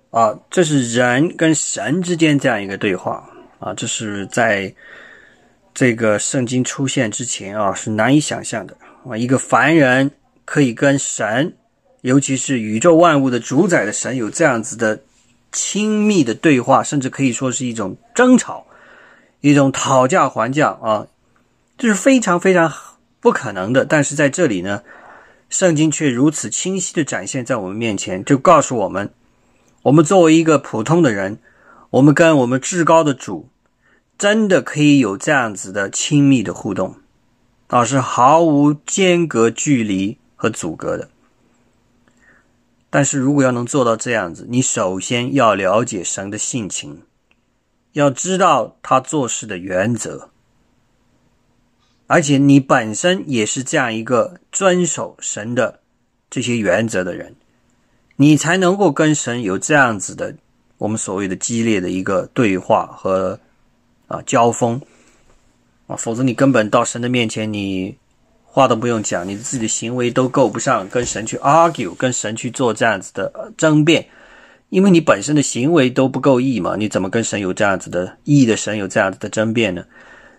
[0.10, 4.74] 啊，这是人跟神之间这样一个对话啊，这是在。
[5.74, 8.76] 这个圣经出现之前啊，是难以想象的
[9.08, 9.16] 啊！
[9.16, 10.12] 一个凡人
[10.44, 11.56] 可以跟神，
[12.02, 15.02] 尤其是宇宙万物的主宰的神，有这样子的
[15.52, 18.66] 亲密的对话，甚至可以说是一种争吵，
[19.40, 21.08] 一种讨价还价啊！
[21.78, 22.72] 这是非常非常
[23.22, 23.86] 不可能的。
[23.86, 24.84] 但是在这里呢，
[25.50, 29.10] 圣经却如此清晰的展现在我们面前，就告诉我们：
[29.84, 31.40] 我们作为一个普通的人，
[31.92, 33.48] 我们跟我们至高的主。
[34.22, 36.96] 真的可以有这样子的亲密的互动，
[37.70, 41.10] 啊，是毫无间隔、距离和阻隔的。
[42.92, 47.02] 但是如果要能做到这样子，你首先要了解神的性情，
[47.94, 50.30] 要知道他做事的原则，
[52.06, 55.80] 而且你本身也是这样一个遵守神的
[56.30, 57.36] 这些原则的人，
[58.18, 60.36] 你才能够跟神有这样子的
[60.78, 63.40] 我们所谓的激烈的一个对话和
[64.12, 64.82] 啊交锋
[65.88, 67.96] 啊，否则你根本到神的面前你。
[68.54, 74.06] 话都不用讲，你自己的行为都够不上跟神去 argue，跟神去做这样子的争辩，
[74.68, 79.86] 因为你本身的行为都不够义嘛，你怎么跟神有这样子的义的神有这样子的争辩呢？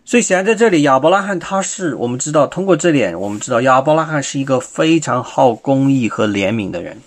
[0.05, 7.01] 所以显然在这里，亚伯拉罕他是我们知道，通过这点我们知道亚伯拉罕是一个非常好公义和怜悯的人。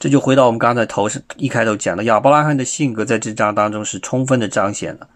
[0.00, 5.06] 这就回到我们刚才头是一开头讲的，亚伯拉罕的性格在这章当中是充分的彰显了。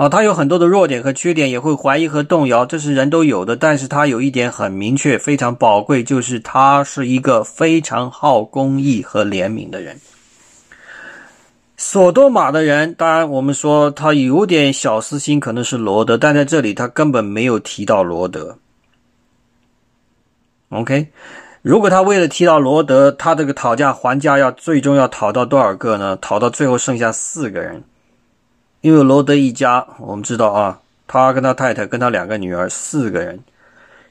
[0.00, 3.54] 啊，他有很多的弱点和缺点，也会怀疑和动摇，这是人都有的。
[3.54, 10.00] 但是他有一点很明确、非常宝贵，就是他是一个非常好公益和怜悯的人。
[11.76, 18.56] 索多玛的人，当然我们说他有点小私心，可能是罗德，但在这里他根本没有提到罗德。
[20.70, 21.08] OK，
[21.60, 26.16] 如果他为了提到罗德，他这个讨价还价要最终要讨到多少个呢？
[26.22, 27.84] 讨到最后剩下四个人。
[28.80, 33.38] 因为罗德一家，我们知道啊，他跟他太太跟他两个女儿四个人，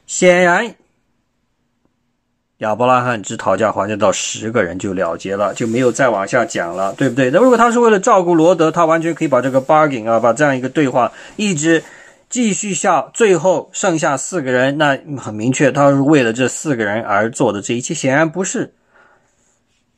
[0.06, 0.76] 显然
[2.58, 7.32] 亚伯拉罕只讨价还价到十个人就了结了，就没有再往下讲了，对不对？
[7.32, 11.84] 那如果他是为了照顾罗德，他完全可以把这个 bargain 啊，把这样一个对话一直
[12.30, 18.74] 继续下，最后剩下四个人，那很明确，他是为了这四个人而做的这一切，显然不是。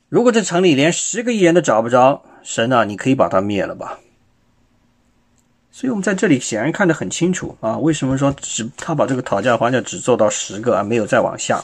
[0.07, 3.97] 如果这城里连十个亿人都找不着，神啊，你可以把他灭了吧？
[5.72, 11.61] 所以我们在这里显然看得很清楚啊，为什么说只他把这个讨价还价只做到十个啊，没有再往下，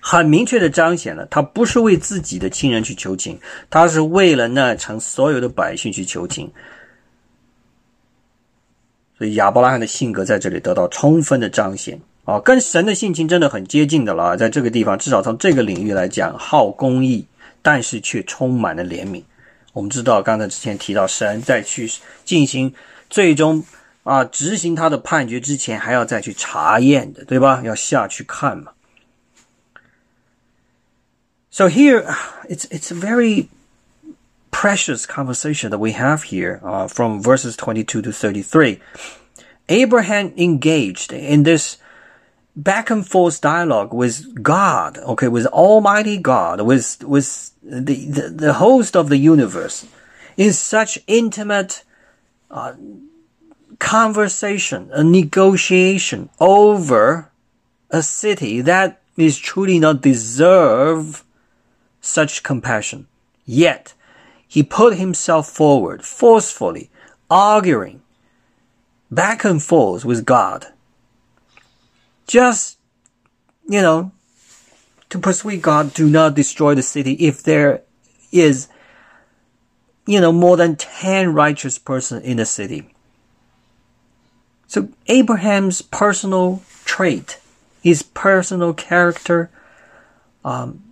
[0.00, 6.50] 很明确的彰显了他不是为自己的亲人去求情，他是为了那城所有的百姓去求情。
[9.18, 14.36] 所以亚伯拉罕的性格在这里得到充分的彰显啊，跟神的性情真的很接近的了啊。
[14.36, 17.26] 在这个地方，至少从这个领域来讲，好公义，
[17.62, 19.22] 但是却充满了怜悯。
[19.75, 21.89] 我们知道，刚才之前提到，神在去
[22.25, 22.73] 进行
[23.09, 23.63] 最终
[24.03, 27.61] 啊执行他的判决之前，还要再去查验的，对吧？
[27.63, 28.73] 要下去看嘛。
[31.49, 32.05] So here,
[32.49, 33.47] it's it's a very
[34.51, 38.79] precious conversation that we have here uh, from verses 22 to 33.
[39.67, 41.75] Abraham engaged in this
[42.56, 48.52] back and forth dialogue with God, okay, with Almighty God, with with the, the, the
[48.54, 49.86] host of the universe
[50.36, 51.84] in such intimate
[52.50, 52.74] uh,
[53.78, 57.30] conversation, a negotiation over
[57.90, 61.24] a city that is truly not deserve
[62.00, 63.06] such compassion.
[63.44, 63.94] Yet,
[64.46, 66.90] he put himself forward forcefully,
[67.30, 68.02] arguing
[69.10, 70.66] back and forth with God.
[72.26, 72.78] Just,
[73.68, 74.12] you know,
[75.10, 77.82] to persuade God do not destroy the city if there
[78.32, 78.68] is,
[80.06, 82.92] you know, more than 10 righteous person in the city.
[84.66, 87.38] So Abraham's personal trait,
[87.82, 89.50] his personal character,
[90.44, 90.82] um,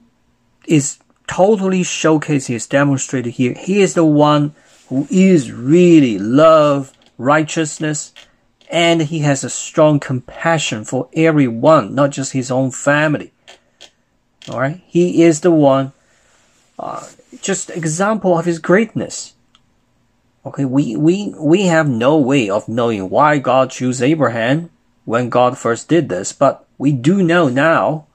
[0.66, 3.54] is totally showcased, is demonstrated here.
[3.54, 4.54] He is the one
[4.88, 8.12] who is really love righteousness
[8.74, 13.32] and he has a strong compassion for everyone, not just his own family.
[14.50, 15.92] All right, he is the one.
[16.76, 17.06] Uh,
[17.40, 19.34] just example of his greatness.
[20.44, 24.70] Okay, we we we have no way of knowing why God chose Abraham
[25.04, 28.06] when God first did this, but we do know now.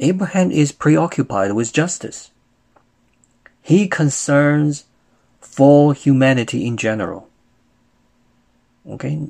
[0.00, 2.32] Abraham is preoccupied with justice.
[3.62, 4.84] He concerns
[5.40, 7.30] for humanity in general.
[8.88, 9.28] Okay,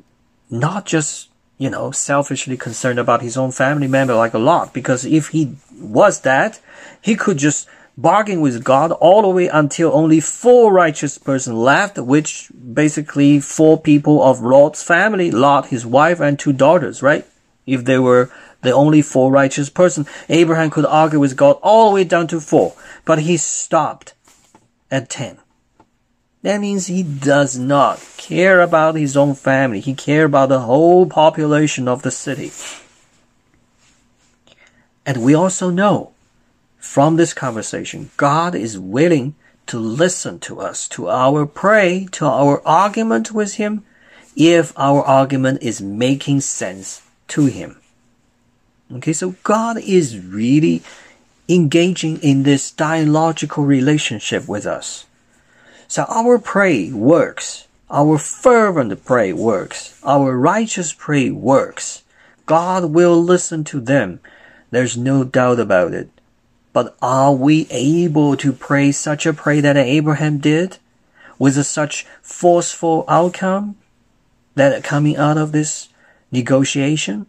[0.49, 4.73] not just you know, selfishly concerned about his own family member like a lot.
[4.73, 6.59] Because if he was that,
[7.01, 7.67] he could just
[7.97, 13.79] bargain with God all the way until only four righteous person left, which basically four
[13.79, 17.25] people of Lot's family, Lot, his wife, and two daughters, right?
[17.65, 18.31] If they were
[18.61, 22.39] the only four righteous person, Abraham could argue with God all the way down to
[22.39, 22.75] four.
[23.03, 24.13] But he stopped
[24.91, 25.39] at ten.
[26.47, 29.81] That means he does not care about his own family.
[29.81, 32.53] He cares about the whole population of the city.
[35.05, 36.13] And we also know
[36.79, 42.65] from this conversation, God is willing to listen to us, to our pray, to our
[42.65, 43.83] argument with Him,
[44.37, 47.75] if our argument is making sense to Him.
[48.89, 50.81] Okay, so God is really
[51.49, 55.06] engaging in this dialogical relationship with us.
[55.87, 57.67] So our pray works.
[57.89, 59.99] Our fervent pray works.
[60.03, 62.03] Our righteous pray works.
[62.45, 64.19] God will listen to them.
[64.71, 66.09] There's no doubt about it.
[66.73, 70.77] But are we able to pray such a prayer that Abraham did
[71.39, 73.77] with such forceful outcome
[74.55, 75.89] that coming out of this
[76.31, 77.25] negotiation?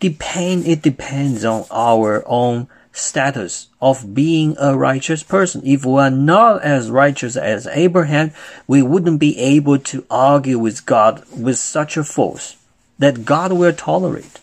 [0.00, 5.62] Depend, it depends on our own status of being a righteous person.
[5.64, 8.32] If we are not as righteous as Abraham,
[8.66, 12.56] we wouldn't be able to argue with God with such a force
[12.98, 14.40] that God will tolerate.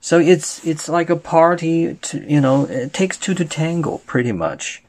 [0.00, 4.32] So it's it's like a party to you know it takes two to tango pretty
[4.32, 4.82] much.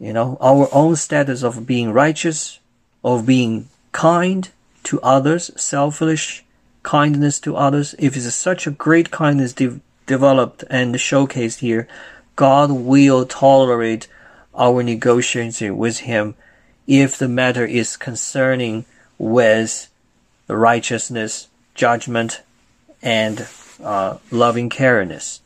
[0.00, 2.58] You know our own status of being righteous,
[3.04, 4.48] of being kind
[4.84, 6.44] to others, selfish
[6.82, 7.94] kindness to others.
[7.98, 11.87] If it's such a great kindness de- developed and showcased here,
[12.35, 14.07] God will tolerate
[14.53, 16.35] our negotiation with Him
[16.85, 18.85] if the matter is concerning
[19.17, 19.87] with
[20.47, 22.41] righteousness, judgment,
[23.01, 23.47] and
[23.83, 25.39] uh, loving kindness.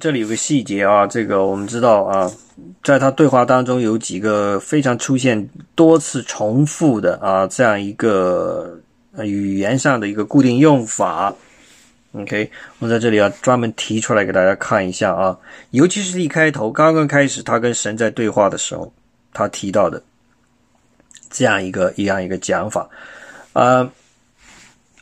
[0.00, 2.32] 这里有个细节啊，这个我们知道啊，
[2.82, 8.80] 在他对话当中有几个非常出现多次重复的啊这样一个
[9.19, 11.33] 语言上的一个固定用法。
[12.13, 15.37] OK，我们在这里要专门提出来给大家看一下啊，
[15.71, 18.91] 尤其是一开头刚刚开始他跟神在对话的时候，
[19.33, 20.01] 他提到的
[21.29, 22.89] 这样一个一样一个讲法
[23.53, 23.91] 啊，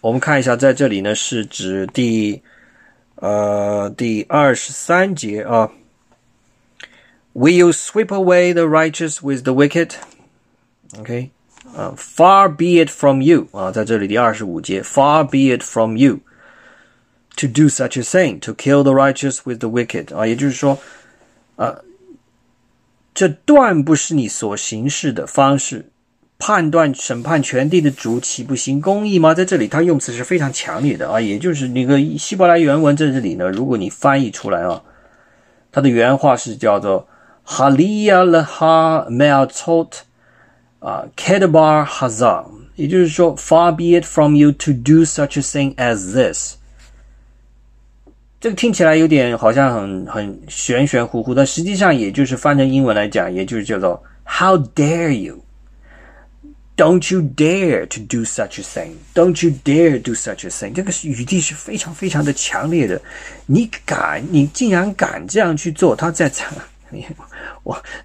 [0.01, 2.41] 我们看一下，在这里呢是指第。
[3.21, 5.69] 呃，第二十三节啊
[7.33, 9.91] ，Will you sweep away the righteous with the wicked?
[10.97, 11.29] OK，
[11.75, 16.19] 啊，Far be it from you 啊，在这里第二十五节，Far be it from you
[17.37, 20.77] to do such a thing to kill the righteous with the wicked 啊，也就是说，
[21.55, 21.79] 啊，
[23.13, 25.85] 这断不是你所行事的方式。
[26.41, 29.33] 判断审判全地的主岂不行公义吗？
[29.33, 33.49] 在这里，它用词是非常强烈的啊，也就是那个希伯来原文在这里呢。
[33.49, 34.81] 如果你翻译出来啊，
[35.69, 37.09] 它的原话是叫做
[37.45, 39.99] “Halia leha m e l t o t
[40.80, 42.46] 啊 kedbar hazam”，
[42.76, 46.56] 也就是说 “Far be it from you to do such a thing as this”。
[48.40, 58.94] 这个听起来有点好像很很玄玄乎乎，但实际上也就是翻成英文来讲，也就是叫做 “How dare you”。Don't you dare to do such a thing!
[59.14, 60.74] Don't you dare do such a thing!
[60.74, 63.00] 这个语气是非常非常的强烈的。
[63.46, 65.94] 你敢，你竟然敢这样去做？
[65.94, 66.48] 他在讲，
[66.90, 66.96] 我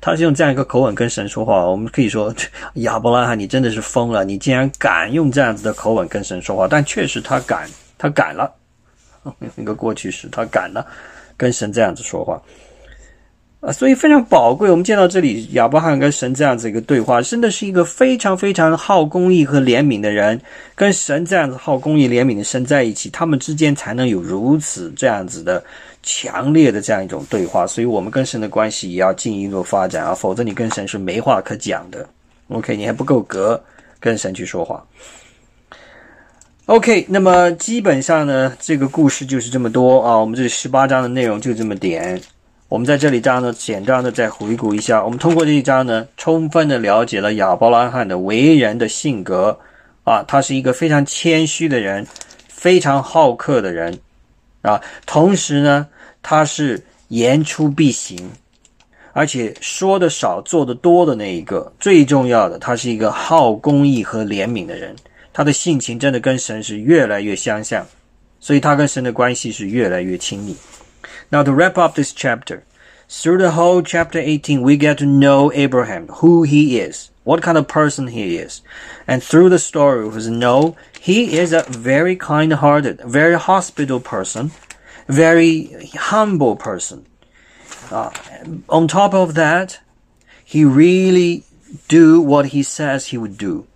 [0.04, 1.64] 他是用这样一个口吻跟神说话。
[1.64, 2.30] 我们可以说，
[2.84, 4.22] 亚伯拉罕，你真的是疯了！
[4.22, 6.68] 你竟然敢用这样子的口吻跟神说话？
[6.68, 7.66] 但确实他敢，
[7.96, 8.52] 他敢了。
[9.56, 10.86] 一个过去式，他敢了，
[11.38, 12.38] 跟神这样子说话。
[13.64, 14.70] 啊，所以非常宝贵。
[14.70, 20.38] 我们见到这里，亚伯罕跟神这样子一个对话，真的是一个非常非常好公义和怜悯的人，
[20.74, 25.64] 跟神这样子好公义怜悯的神在一起，他们之间才能有如此这样子的
[26.02, 27.66] 强烈的这样一种对话。
[27.66, 32.06] 所以，我们跟神的关系也要进一步发展啊，否则你跟神是没话可讲的。
[32.48, 33.58] OK，你还不够格
[33.98, 34.84] 跟神去说话。
[36.66, 40.14] OK，那么基本上呢，这个故事就是这么多啊。
[40.18, 42.20] 我们这十八章的内容就这么点。
[42.74, 45.04] 我们在这里章呢，简单的再回顾一下。
[45.04, 49.56] 我们通过这一章呢，充分的了解了亚伯拉罕的为人的性格
[50.02, 52.04] 啊，他是一个非常谦虚的人，
[52.48, 53.96] 非常好客的人
[54.62, 54.80] 啊。
[55.06, 55.86] 同时呢，
[56.20, 58.28] 他是言出必行，
[59.12, 61.72] 而且说的少，做的多的那一个。
[61.78, 64.96] 最重要的，他是一个好公义和怜悯的人。
[65.32, 67.86] 他的性情真的跟神是越来越相像，
[68.40, 70.56] 所以他跟神的关系是越来越亲密。
[71.32, 72.64] Now, to wrap up this chapter,
[73.08, 77.58] through the whole chapter 18, we get to know Abraham, who he is, what kind
[77.58, 78.62] of person he is.
[79.06, 84.52] And through the story, we know he is a very kind hearted, very hospitable person,
[85.06, 87.06] very humble person.
[87.90, 88.10] Uh,
[88.68, 89.80] on top of that,
[90.44, 91.44] he really
[91.88, 93.66] do what he says he would do.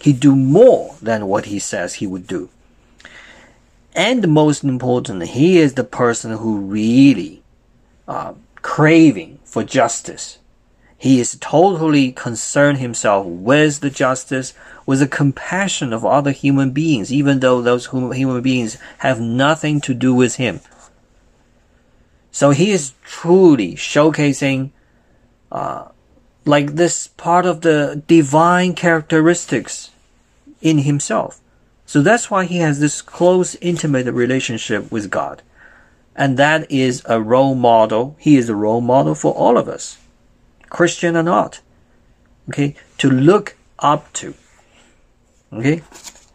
[0.00, 2.50] He do more than what he says he would do.
[3.94, 7.42] And most important, he is the person who really
[8.08, 10.38] uh, craving for justice.
[10.98, 14.52] He is totally concerned himself with the justice,
[14.84, 19.94] with the compassion of other human beings, even though those human beings have nothing to
[19.94, 20.60] do with him.
[22.32, 24.70] So he is truly showcasing,
[25.52, 25.88] uh,
[26.44, 29.90] like this part of the divine characteristics
[30.60, 31.40] in himself
[31.86, 35.42] So that's why he has this close, intimate relationship with God.
[36.16, 38.16] And that is a role model.
[38.18, 39.98] He is a role model for all of us,
[40.70, 41.60] Christian or not.
[42.48, 44.34] Okay, to look up to.
[45.52, 45.82] Okay,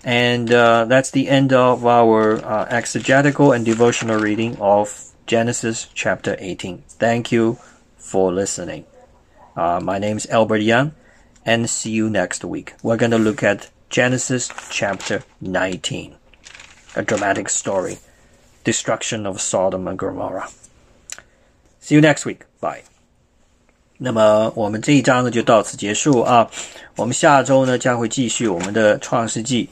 [0.03, 6.35] and uh, that's the end of our uh, exegetical and devotional reading of Genesis chapter
[6.39, 6.83] 18.
[6.87, 7.59] Thank you
[7.97, 8.85] for listening.
[9.55, 10.93] Uh, my name is Albert Young,
[11.45, 12.73] and see you next week.
[12.81, 16.13] We're going to look at Genesis chapter 19,
[16.95, 17.97] a dramatic story
[18.63, 20.47] destruction of Sodom and Gomorrah.
[21.79, 22.41] See you next week.
[22.61, 22.83] Bye.
[23.97, 26.49] 那么我们这一章呢就到此结束啊。
[26.95, 29.67] 我们下周呢将会继续我们的创世纪，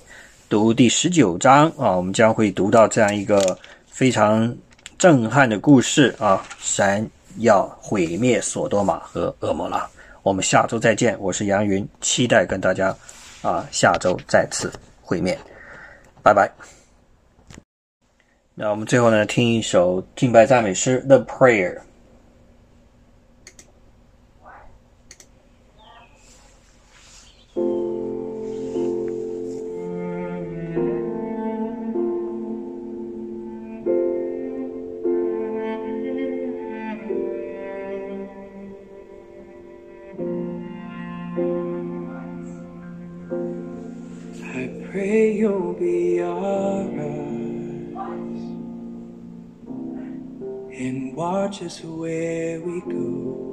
[0.50, 1.96] 读第十九章啊。
[1.96, 4.54] 我们将会读到这样一个非常
[4.98, 7.08] 震撼的故事啊，神
[7.38, 9.88] 要毁灭索多玛和恶魔拉。
[10.24, 12.94] 我们下周再见，我是杨云，期待跟大家
[13.48, 14.70] 啊下周再次
[15.02, 15.40] 会面，
[16.22, 16.52] 拜拜。
[18.54, 21.76] 那我们最后呢，听一首敬拜赞美诗《The Prayer》。
[45.08, 46.98] Pray you'll be alright
[50.84, 53.46] and watch us where we go.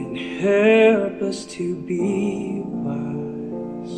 [0.00, 3.96] And help us to be wise.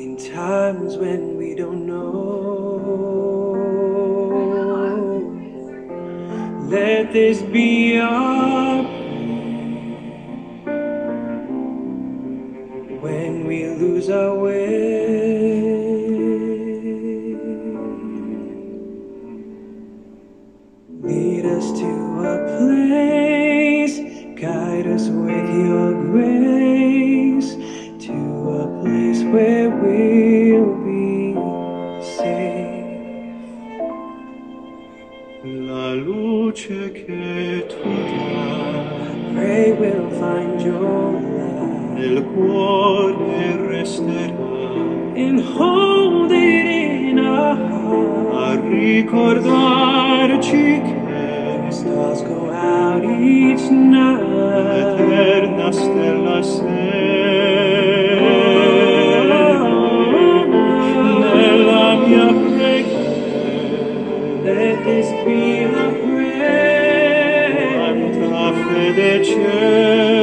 [0.00, 2.02] In times when we don't know.
[6.68, 9.03] Let this be our
[13.04, 14.94] when we lose our way.
[21.02, 21.90] Lead us to
[22.32, 23.96] a place,
[24.40, 27.50] guide us with your grace
[28.06, 28.16] to
[28.62, 31.34] a place where we'll be
[32.16, 32.86] safe.
[35.44, 38.94] La luce che tu dai
[39.34, 41.13] Pray we'll find your
[41.94, 44.42] nel cuore resterà
[45.16, 46.66] and hold it
[47.10, 48.32] in our heart.
[48.32, 51.02] a ricordarci che
[51.70, 54.98] Stars go out each night.
[54.98, 56.62] l'eterna stella sei
[61.20, 63.12] nella mia preghiera
[64.44, 67.64] Let this be our prayer.
[67.76, 70.13] quanta fede Shadows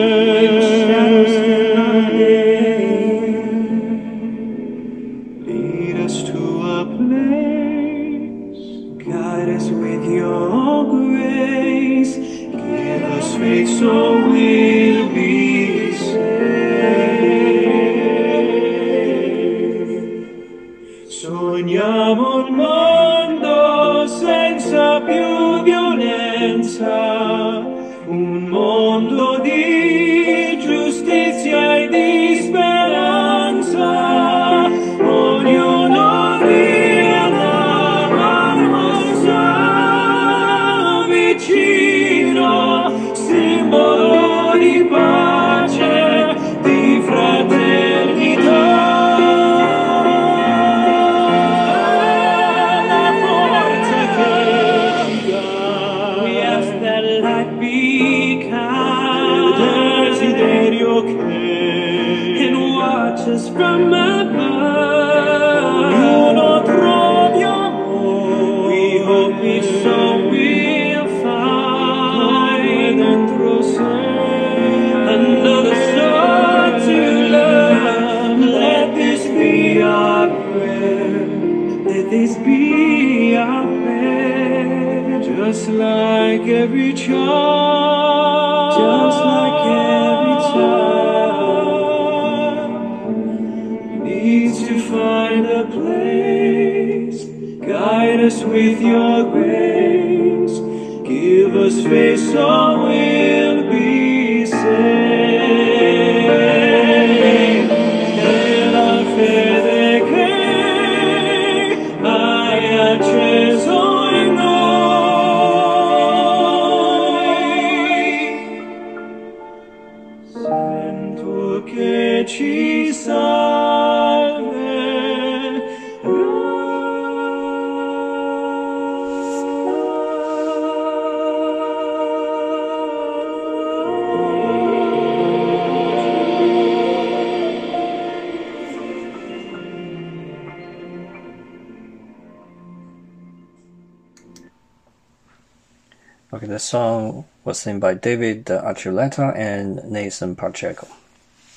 [147.61, 150.87] sung by David Archuleta and Nathan Pacheco.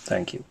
[0.04, 0.44] Thank you.